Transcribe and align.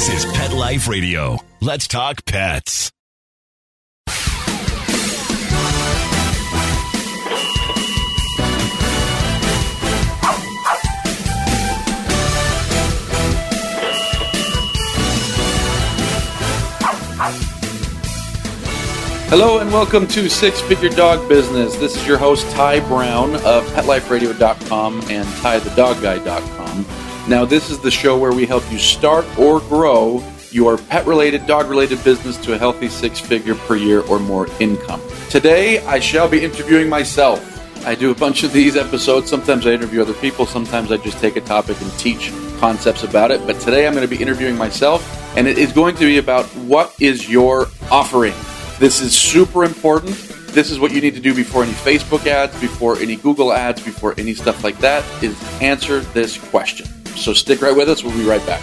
This 0.00 0.24
is 0.24 0.32
Pet 0.32 0.54
Life 0.54 0.88
Radio. 0.88 1.36
Let's 1.60 1.86
talk 1.86 2.24
pets. 2.24 2.90
Hello 19.28 19.58
and 19.58 19.70
welcome 19.70 20.06
to 20.06 20.30
Six 20.30 20.62
Figure 20.62 20.88
Dog 20.88 21.28
Business. 21.28 21.76
This 21.76 21.94
is 21.94 22.06
your 22.06 22.16
host 22.16 22.50
Ty 22.52 22.80
Brown 22.88 23.34
of 23.34 23.66
PetLifeRadio.com 23.74 25.02
and 25.10 25.28
TyTheDogGuy.com. 25.28 27.09
Now, 27.28 27.44
this 27.44 27.70
is 27.70 27.78
the 27.78 27.90
show 27.90 28.18
where 28.18 28.32
we 28.32 28.44
help 28.44 28.70
you 28.72 28.78
start 28.78 29.24
or 29.38 29.60
grow 29.60 30.22
your 30.50 30.78
pet-related, 30.78 31.46
dog-related 31.46 32.02
business 32.02 32.36
to 32.38 32.54
a 32.54 32.58
healthy 32.58 32.88
six-figure 32.88 33.54
per 33.54 33.76
year 33.76 34.00
or 34.02 34.18
more 34.18 34.48
income. 34.58 35.00
Today, 35.28 35.78
I 35.86 36.00
shall 36.00 36.28
be 36.28 36.42
interviewing 36.42 36.88
myself. 36.88 37.46
I 37.86 37.94
do 37.94 38.10
a 38.10 38.14
bunch 38.14 38.42
of 38.42 38.52
these 38.52 38.76
episodes. 38.76 39.30
Sometimes 39.30 39.66
I 39.66 39.70
interview 39.70 40.02
other 40.02 40.14
people. 40.14 40.44
Sometimes 40.44 40.90
I 40.90 40.96
just 40.96 41.18
take 41.18 41.36
a 41.36 41.40
topic 41.40 41.80
and 41.80 41.92
teach 41.98 42.32
concepts 42.58 43.04
about 43.04 43.30
it. 43.30 43.46
But 43.46 43.60
today, 43.60 43.86
I'm 43.86 43.94
going 43.94 44.06
to 44.06 44.14
be 44.16 44.20
interviewing 44.20 44.56
myself, 44.56 45.36
and 45.36 45.46
it 45.46 45.56
is 45.56 45.72
going 45.72 45.94
to 45.96 46.04
be 46.04 46.18
about 46.18 46.46
what 46.56 46.94
is 47.00 47.30
your 47.30 47.68
offering. 47.90 48.34
This 48.80 49.00
is 49.00 49.16
super 49.16 49.64
important. 49.64 50.16
This 50.48 50.72
is 50.72 50.80
what 50.80 50.90
you 50.90 51.00
need 51.00 51.14
to 51.14 51.20
do 51.20 51.32
before 51.32 51.62
any 51.62 51.72
Facebook 51.72 52.26
ads, 52.26 52.58
before 52.60 52.98
any 52.98 53.14
Google 53.14 53.52
ads, 53.52 53.80
before 53.82 54.14
any 54.18 54.34
stuff 54.34 54.64
like 54.64 54.78
that 54.78 55.04
is 55.22 55.40
answer 55.62 56.00
this 56.00 56.36
question. 56.50 56.88
So 57.16 57.32
stick 57.32 57.60
right 57.60 57.74
with 57.74 57.88
us. 57.88 58.02
We'll 58.02 58.16
be 58.16 58.24
right 58.24 58.44
back. 58.46 58.62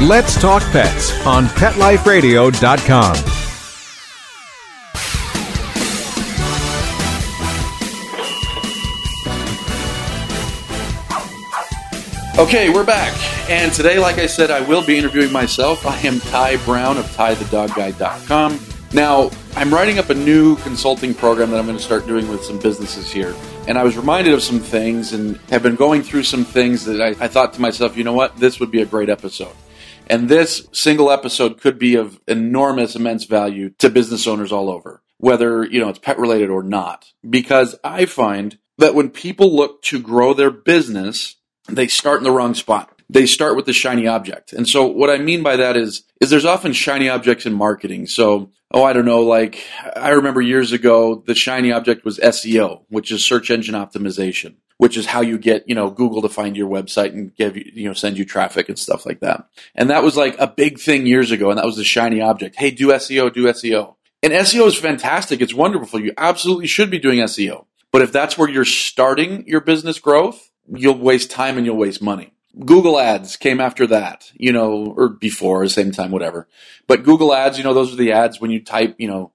Let's 0.00 0.40
Talk 0.40 0.62
Pets 0.72 1.26
on 1.26 1.44
PetLifeRadio.com. 1.44 3.16
Okay, 12.38 12.70
we're 12.70 12.82
back. 12.82 13.14
And 13.50 13.70
today, 13.74 13.98
like 13.98 14.16
I 14.16 14.24
said, 14.24 14.50
I 14.50 14.62
will 14.62 14.82
be 14.82 14.96
interviewing 14.96 15.30
myself. 15.30 15.84
I 15.84 15.98
am 15.98 16.18
Ty 16.20 16.56
Brown 16.64 16.96
of 16.96 17.04
TyTheDogGuy.com. 17.04 18.58
Now, 18.94 19.30
I'm 19.54 19.70
writing 19.70 19.98
up 19.98 20.08
a 20.08 20.14
new 20.14 20.56
consulting 20.56 21.12
program 21.12 21.50
that 21.50 21.58
I'm 21.58 21.66
going 21.66 21.76
to 21.76 21.82
start 21.82 22.06
doing 22.06 22.26
with 22.30 22.42
some 22.42 22.58
businesses 22.58 23.12
here. 23.12 23.34
And 23.68 23.76
I 23.76 23.82
was 23.82 23.98
reminded 23.98 24.32
of 24.32 24.42
some 24.42 24.60
things 24.60 25.12
and 25.12 25.36
have 25.50 25.62
been 25.62 25.76
going 25.76 26.02
through 26.02 26.22
some 26.22 26.46
things 26.46 26.86
that 26.86 27.02
I, 27.02 27.08
I 27.22 27.28
thought 27.28 27.52
to 27.52 27.60
myself, 27.60 27.98
you 27.98 28.04
know 28.04 28.14
what, 28.14 28.38
this 28.38 28.60
would 28.60 28.70
be 28.70 28.80
a 28.80 28.86
great 28.86 29.10
episode. 29.10 29.52
And 30.10 30.28
this 30.28 30.66
single 30.72 31.12
episode 31.12 31.60
could 31.60 31.78
be 31.78 31.94
of 31.94 32.20
enormous, 32.26 32.96
immense 32.96 33.26
value 33.26 33.70
to 33.78 33.88
business 33.88 34.26
owners 34.26 34.50
all 34.50 34.68
over, 34.68 35.02
whether, 35.18 35.64
you 35.64 35.78
know, 35.78 35.88
it's 35.88 36.00
pet 36.00 36.18
related 36.18 36.50
or 36.50 36.64
not. 36.64 37.12
Because 37.28 37.76
I 37.84 38.06
find 38.06 38.58
that 38.76 38.96
when 38.96 39.10
people 39.10 39.54
look 39.54 39.82
to 39.82 40.00
grow 40.00 40.34
their 40.34 40.50
business, 40.50 41.36
they 41.68 41.86
start 41.86 42.18
in 42.18 42.24
the 42.24 42.32
wrong 42.32 42.54
spot. 42.54 42.90
They 43.08 43.24
start 43.24 43.54
with 43.54 43.66
the 43.66 43.72
shiny 43.72 44.08
object. 44.08 44.52
And 44.52 44.68
so 44.68 44.84
what 44.84 45.10
I 45.10 45.18
mean 45.18 45.44
by 45.44 45.54
that 45.54 45.76
is, 45.76 46.02
is 46.20 46.28
there's 46.28 46.44
often 46.44 46.72
shiny 46.72 47.08
objects 47.08 47.46
in 47.46 47.52
marketing. 47.52 48.06
So, 48.06 48.50
oh, 48.72 48.82
I 48.82 48.92
don't 48.92 49.04
know, 49.04 49.22
like 49.22 49.64
I 49.94 50.10
remember 50.10 50.40
years 50.40 50.72
ago, 50.72 51.22
the 51.24 51.36
shiny 51.36 51.70
object 51.70 52.04
was 52.04 52.18
SEO, 52.18 52.82
which 52.88 53.12
is 53.12 53.24
search 53.24 53.48
engine 53.48 53.76
optimization, 53.76 54.56
which 54.80 54.96
is 54.96 55.04
how 55.04 55.20
you 55.20 55.36
get, 55.36 55.68
you 55.68 55.74
know, 55.74 55.90
Google 55.90 56.22
to 56.22 56.30
find 56.30 56.56
your 56.56 56.66
website 56.66 57.12
and 57.12 57.36
give 57.36 57.54
you, 57.54 57.70
you 57.74 57.86
know, 57.86 57.92
send 57.92 58.16
you 58.16 58.24
traffic 58.24 58.70
and 58.70 58.78
stuff 58.78 59.04
like 59.04 59.20
that. 59.20 59.46
And 59.74 59.90
that 59.90 60.02
was 60.02 60.16
like 60.16 60.36
a 60.38 60.46
big 60.46 60.80
thing 60.80 61.04
years 61.04 61.30
ago. 61.30 61.50
And 61.50 61.58
that 61.58 61.66
was 61.66 61.76
the 61.76 61.84
shiny 61.84 62.22
object. 62.22 62.56
Hey, 62.56 62.70
do 62.70 62.86
SEO, 62.88 63.30
do 63.30 63.44
SEO. 63.44 63.96
And 64.22 64.32
SEO 64.32 64.66
is 64.68 64.78
fantastic. 64.78 65.42
It's 65.42 65.52
wonderful. 65.52 66.00
You 66.00 66.14
absolutely 66.16 66.66
should 66.66 66.90
be 66.90 66.98
doing 66.98 67.18
SEO. 67.18 67.66
But 67.92 68.00
if 68.00 68.10
that's 68.10 68.38
where 68.38 68.48
you're 68.48 68.64
starting 68.64 69.46
your 69.46 69.60
business 69.60 69.98
growth, 69.98 70.50
you'll 70.66 70.96
waste 70.96 71.30
time 71.30 71.58
and 71.58 71.66
you'll 71.66 71.76
waste 71.76 72.00
money. 72.00 72.32
Google 72.64 72.98
ads 72.98 73.36
came 73.36 73.60
after 73.60 73.86
that, 73.88 74.32
you 74.34 74.50
know, 74.50 74.94
or 74.96 75.10
before, 75.10 75.68
same 75.68 75.92
time, 75.92 76.10
whatever. 76.10 76.48
But 76.86 77.04
Google 77.04 77.34
ads, 77.34 77.58
you 77.58 77.64
know, 77.64 77.74
those 77.74 77.92
are 77.92 77.98
the 77.98 78.12
ads 78.12 78.40
when 78.40 78.50
you 78.50 78.64
type, 78.64 78.94
you 78.96 79.08
know, 79.08 79.32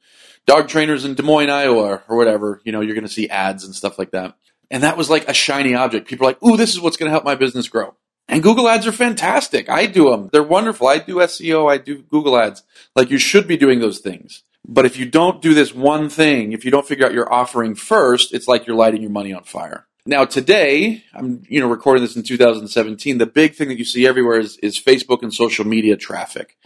dog 0.48 0.70
trainers 0.70 1.06
in 1.06 1.14
Des 1.14 1.22
Moines, 1.22 1.52
Iowa, 1.52 2.02
or 2.08 2.18
whatever, 2.18 2.62
you 2.66 2.72
know, 2.72 2.82
you're 2.82 2.96
going 2.96 3.06
to 3.06 3.14
see 3.14 3.30
ads 3.30 3.64
and 3.64 3.76
stuff 3.76 4.00
like 4.00 4.10
that. 4.10 4.36
And 4.72 4.84
that 4.84 4.98
was 4.98 5.10
like 5.10 5.28
a 5.28 5.34
shiny 5.34 5.74
object. 5.74 6.08
People 6.08 6.28
are 6.28 6.32
like, 6.32 6.44
ooh, 6.44 6.58
this 6.58 6.74
is 6.74 6.80
what's 6.80 6.98
going 6.98 7.08
to 7.08 7.12
help 7.12 7.24
my 7.24 7.36
business 7.36 7.68
grow. 7.68 7.96
And 8.28 8.42
Google 8.42 8.68
ads 8.68 8.88
are 8.88 8.92
fantastic. 8.92 9.70
I 9.70 9.86
do 9.86 10.10
them. 10.10 10.30
They're 10.32 10.44
wonderful. 10.44 10.88
I 10.88 10.98
do 10.98 11.16
SEO. 11.18 11.72
I 11.72 11.78
do 11.78 12.02
Google 12.02 12.38
ads. 12.38 12.64
Like 12.96 13.12
you 13.12 13.20
should 13.20 13.48
be 13.48 13.58
doing 13.58 13.80
those 13.80 14.00
things. 14.00 14.44
But 14.68 14.86
if 14.86 14.98
you 14.98 15.06
don't 15.06 15.42
do 15.42 15.54
this 15.54 15.76
one 15.76 16.10
thing, 16.10 16.52
if 16.52 16.66
you 16.66 16.72
don't 16.72 16.88
figure 16.88 17.06
out 17.06 17.14
your 17.14 17.32
offering 17.32 17.76
first, 17.76 18.34
it's 18.34 18.48
like 18.48 18.66
you're 18.66 18.76
lighting 18.76 19.02
your 19.02 19.12
money 19.12 19.32
on 19.32 19.44
fire. 19.44 19.86
Now 20.08 20.24
today, 20.24 21.04
I'm 21.16 21.44
you 21.50 21.60
know 21.60 21.68
recording 21.68 22.04
this 22.04 22.16
in 22.16 22.22
2017. 22.22 23.18
The 23.18 23.26
big 23.26 23.56
thing 23.56 23.70
that 23.70 23.80
you 23.80 23.86
see 23.86 24.06
everywhere 24.06 24.38
is, 24.38 24.58
is 24.58 24.80
Facebook 24.80 25.24
and 25.24 25.34
social 25.34 25.66
media 25.66 25.98
traffic. 25.98 26.58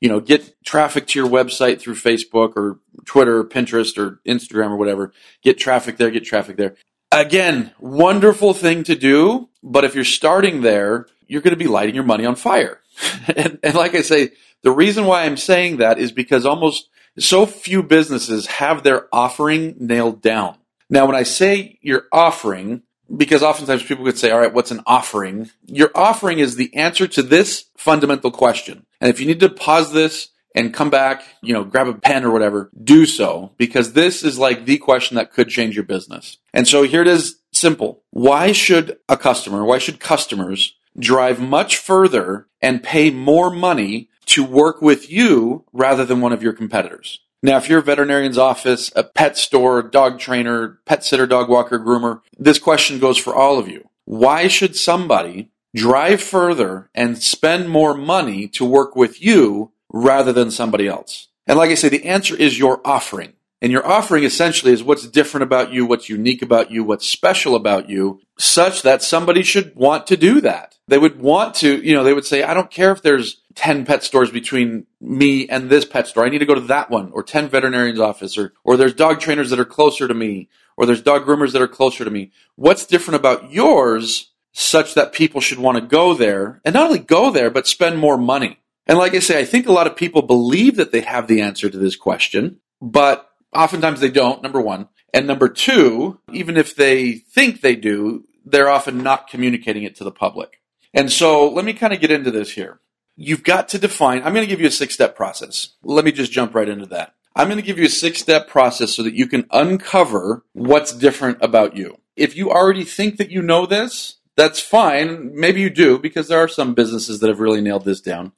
You 0.00 0.08
know, 0.08 0.18
get 0.18 0.56
traffic 0.64 1.06
to 1.08 1.18
your 1.18 1.28
website 1.28 1.80
through 1.80 1.94
Facebook 1.94 2.56
or 2.56 2.80
Twitter 3.04 3.38
or 3.38 3.44
Pinterest 3.44 3.96
or 3.98 4.20
Instagram 4.26 4.70
or 4.70 4.76
whatever. 4.76 5.12
Get 5.42 5.58
traffic 5.58 5.96
there, 5.96 6.10
get 6.10 6.24
traffic 6.24 6.56
there. 6.56 6.74
Again, 7.10 7.72
wonderful 7.78 8.52
thing 8.52 8.84
to 8.84 8.94
do, 8.94 9.48
but 9.62 9.84
if 9.84 9.94
you're 9.94 10.04
starting 10.04 10.60
there, 10.60 11.06
you're 11.26 11.42
going 11.42 11.54
to 11.54 11.58
be 11.58 11.66
lighting 11.66 11.94
your 11.94 12.04
money 12.04 12.26
on 12.26 12.36
fire. 12.36 12.80
and, 13.36 13.58
and 13.62 13.74
like 13.74 13.94
I 13.94 14.02
say, 14.02 14.32
the 14.62 14.70
reason 14.70 15.06
why 15.06 15.24
I'm 15.24 15.36
saying 15.36 15.78
that 15.78 15.98
is 15.98 16.12
because 16.12 16.44
almost 16.44 16.88
so 17.18 17.46
few 17.46 17.82
businesses 17.82 18.46
have 18.46 18.82
their 18.82 19.08
offering 19.12 19.76
nailed 19.78 20.20
down. 20.20 20.56
Now, 20.90 21.06
when 21.06 21.16
I 21.16 21.22
say 21.22 21.78
your 21.82 22.04
offering, 22.12 22.82
because 23.14 23.42
oftentimes 23.42 23.82
people 23.82 24.04
could 24.04 24.18
say, 24.18 24.30
all 24.30 24.40
right, 24.40 24.52
what's 24.52 24.70
an 24.70 24.82
offering? 24.86 25.50
Your 25.66 25.90
offering 25.94 26.38
is 26.38 26.56
the 26.56 26.74
answer 26.74 27.06
to 27.08 27.22
this 27.22 27.66
fundamental 27.76 28.30
question. 28.30 28.86
And 29.00 29.10
if 29.10 29.20
you 29.20 29.26
need 29.26 29.40
to 29.40 29.48
pause 29.48 29.92
this 29.92 30.28
and 30.54 30.74
come 30.74 30.90
back, 30.90 31.22
you 31.42 31.52
know, 31.52 31.64
grab 31.64 31.88
a 31.88 31.94
pen 31.94 32.24
or 32.24 32.30
whatever, 32.30 32.70
do 32.82 33.06
so 33.06 33.52
because 33.58 33.92
this 33.92 34.22
is 34.22 34.38
like 34.38 34.64
the 34.64 34.78
question 34.78 35.16
that 35.16 35.32
could 35.32 35.48
change 35.48 35.74
your 35.74 35.84
business. 35.84 36.38
And 36.52 36.66
so 36.66 36.82
here 36.82 37.02
it 37.02 37.08
is 37.08 37.40
simple. 37.52 38.02
Why 38.10 38.52
should 38.52 38.98
a 39.08 39.16
customer, 39.16 39.64
why 39.64 39.78
should 39.78 40.00
customers 40.00 40.74
drive 40.98 41.40
much 41.40 41.76
further 41.76 42.48
and 42.60 42.82
pay 42.82 43.10
more 43.10 43.50
money 43.50 44.08
to 44.26 44.44
work 44.44 44.82
with 44.82 45.10
you 45.10 45.64
rather 45.72 46.04
than 46.04 46.20
one 46.20 46.32
of 46.32 46.42
your 46.42 46.52
competitors? 46.52 47.20
Now, 47.40 47.56
if 47.56 47.68
you're 47.68 47.78
a 47.78 47.84
veterinarian's 47.84 48.38
office, 48.38 48.90
a 48.96 49.04
pet 49.04 49.38
store, 49.38 49.80
dog 49.82 50.18
trainer, 50.18 50.80
pet 50.86 51.04
sitter, 51.04 51.26
dog 51.26 51.48
walker, 51.48 51.78
groomer, 51.78 52.20
this 52.36 52.58
question 52.58 52.98
goes 52.98 53.16
for 53.16 53.34
all 53.34 53.58
of 53.58 53.68
you. 53.68 53.88
Why 54.06 54.48
should 54.48 54.74
somebody 54.74 55.50
drive 55.76 56.20
further 56.20 56.90
and 56.94 57.22
spend 57.22 57.68
more 57.68 57.94
money 57.94 58.48
to 58.48 58.64
work 58.64 58.96
with 58.96 59.22
you 59.22 59.72
rather 59.92 60.32
than 60.32 60.50
somebody 60.50 60.86
else? 60.86 61.28
And 61.46 61.58
like 61.58 61.70
I 61.70 61.74
say, 61.74 61.88
the 61.88 62.04
answer 62.04 62.36
is 62.36 62.58
your 62.58 62.80
offering. 62.84 63.32
And 63.60 63.72
your 63.72 63.86
offering 63.86 64.22
essentially 64.22 64.72
is 64.72 64.84
what's 64.84 65.08
different 65.08 65.42
about 65.42 65.72
you, 65.72 65.84
what's 65.84 66.08
unique 66.08 66.42
about 66.42 66.70
you, 66.70 66.84
what's 66.84 67.08
special 67.08 67.56
about 67.56 67.88
you, 67.88 68.20
such 68.38 68.82
that 68.82 69.02
somebody 69.02 69.42
should 69.42 69.74
want 69.74 70.06
to 70.08 70.16
do 70.16 70.40
that. 70.42 70.76
They 70.86 70.98
would 70.98 71.20
want 71.20 71.56
to, 71.56 71.82
you 71.84 71.92
know, 71.92 72.04
they 72.04 72.14
would 72.14 72.24
say, 72.24 72.44
I 72.44 72.54
don't 72.54 72.70
care 72.70 72.92
if 72.92 73.02
there's 73.02 73.42
10 73.56 73.84
pet 73.84 74.04
stores 74.04 74.30
between 74.30 74.86
me 75.00 75.48
and 75.48 75.68
this 75.68 75.84
pet 75.84 76.06
store. 76.06 76.24
I 76.24 76.28
need 76.28 76.38
to 76.38 76.46
go 76.46 76.54
to 76.54 76.60
that 76.62 76.88
one 76.88 77.10
or 77.10 77.24
10 77.24 77.48
veterinarians 77.48 77.98
office 77.98 78.38
or, 78.38 78.52
or 78.62 78.76
there's 78.76 78.94
dog 78.94 79.18
trainers 79.18 79.50
that 79.50 79.58
are 79.58 79.64
closer 79.64 80.06
to 80.06 80.14
me 80.14 80.48
or 80.76 80.86
there's 80.86 81.02
dog 81.02 81.26
groomers 81.26 81.52
that 81.52 81.62
are 81.62 81.68
closer 81.68 82.04
to 82.04 82.10
me. 82.10 82.30
What's 82.54 82.86
different 82.86 83.16
about 83.16 83.50
yours 83.50 84.30
such 84.52 84.94
that 84.94 85.12
people 85.12 85.40
should 85.40 85.58
want 85.58 85.76
to 85.76 85.82
go 85.82 86.14
there 86.14 86.60
and 86.64 86.74
not 86.74 86.86
only 86.86 87.00
go 87.00 87.32
there, 87.32 87.50
but 87.50 87.66
spend 87.66 87.98
more 87.98 88.16
money? 88.16 88.60
And 88.88 88.98
like 88.98 89.14
I 89.14 89.18
say, 89.18 89.38
I 89.38 89.44
think 89.44 89.66
a 89.66 89.72
lot 89.72 89.86
of 89.86 89.96
people 89.96 90.22
believe 90.22 90.76
that 90.76 90.92
they 90.92 91.02
have 91.02 91.28
the 91.28 91.42
answer 91.42 91.68
to 91.68 91.78
this 91.78 91.94
question, 91.94 92.60
but 92.80 93.30
oftentimes 93.54 94.00
they 94.00 94.10
don't, 94.10 94.42
number 94.42 94.60
one. 94.60 94.88
And 95.12 95.26
number 95.26 95.48
two, 95.48 96.20
even 96.32 96.56
if 96.56 96.74
they 96.74 97.12
think 97.12 97.60
they 97.60 97.76
do, 97.76 98.24
they're 98.44 98.68
often 98.70 99.02
not 99.02 99.28
communicating 99.28 99.82
it 99.82 99.96
to 99.96 100.04
the 100.04 100.10
public. 100.10 100.60
And 100.94 101.12
so 101.12 101.48
let 101.48 101.64
me 101.64 101.74
kind 101.74 101.92
of 101.92 102.00
get 102.00 102.10
into 102.10 102.30
this 102.30 102.52
here. 102.52 102.80
You've 103.16 103.44
got 103.44 103.68
to 103.70 103.78
define, 103.78 104.18
I'm 104.18 104.32
going 104.32 104.46
to 104.46 104.50
give 104.50 104.60
you 104.60 104.68
a 104.68 104.70
six 104.70 104.94
step 104.94 105.16
process. 105.16 105.74
Let 105.82 106.04
me 106.04 106.12
just 106.12 106.32
jump 106.32 106.54
right 106.54 106.68
into 106.68 106.86
that. 106.86 107.14
I'm 107.34 107.48
going 107.48 107.60
to 107.60 107.66
give 107.66 107.78
you 107.78 107.86
a 107.86 107.90
six 107.90 108.20
step 108.20 108.48
process 108.48 108.92
so 108.94 109.02
that 109.02 109.14
you 109.14 109.26
can 109.26 109.46
uncover 109.50 110.44
what's 110.52 110.92
different 110.92 111.38
about 111.40 111.76
you. 111.76 111.98
If 112.16 112.36
you 112.36 112.50
already 112.50 112.84
think 112.84 113.18
that 113.18 113.30
you 113.30 113.42
know 113.42 113.66
this, 113.66 114.17
that's 114.38 114.60
fine. 114.60 115.34
Maybe 115.34 115.60
you 115.60 115.68
do 115.68 115.98
because 115.98 116.28
there 116.28 116.38
are 116.38 116.46
some 116.46 116.72
businesses 116.72 117.18
that 117.18 117.28
have 117.28 117.40
really 117.40 117.60
nailed 117.60 117.84
this 117.84 118.00
down. 118.00 118.30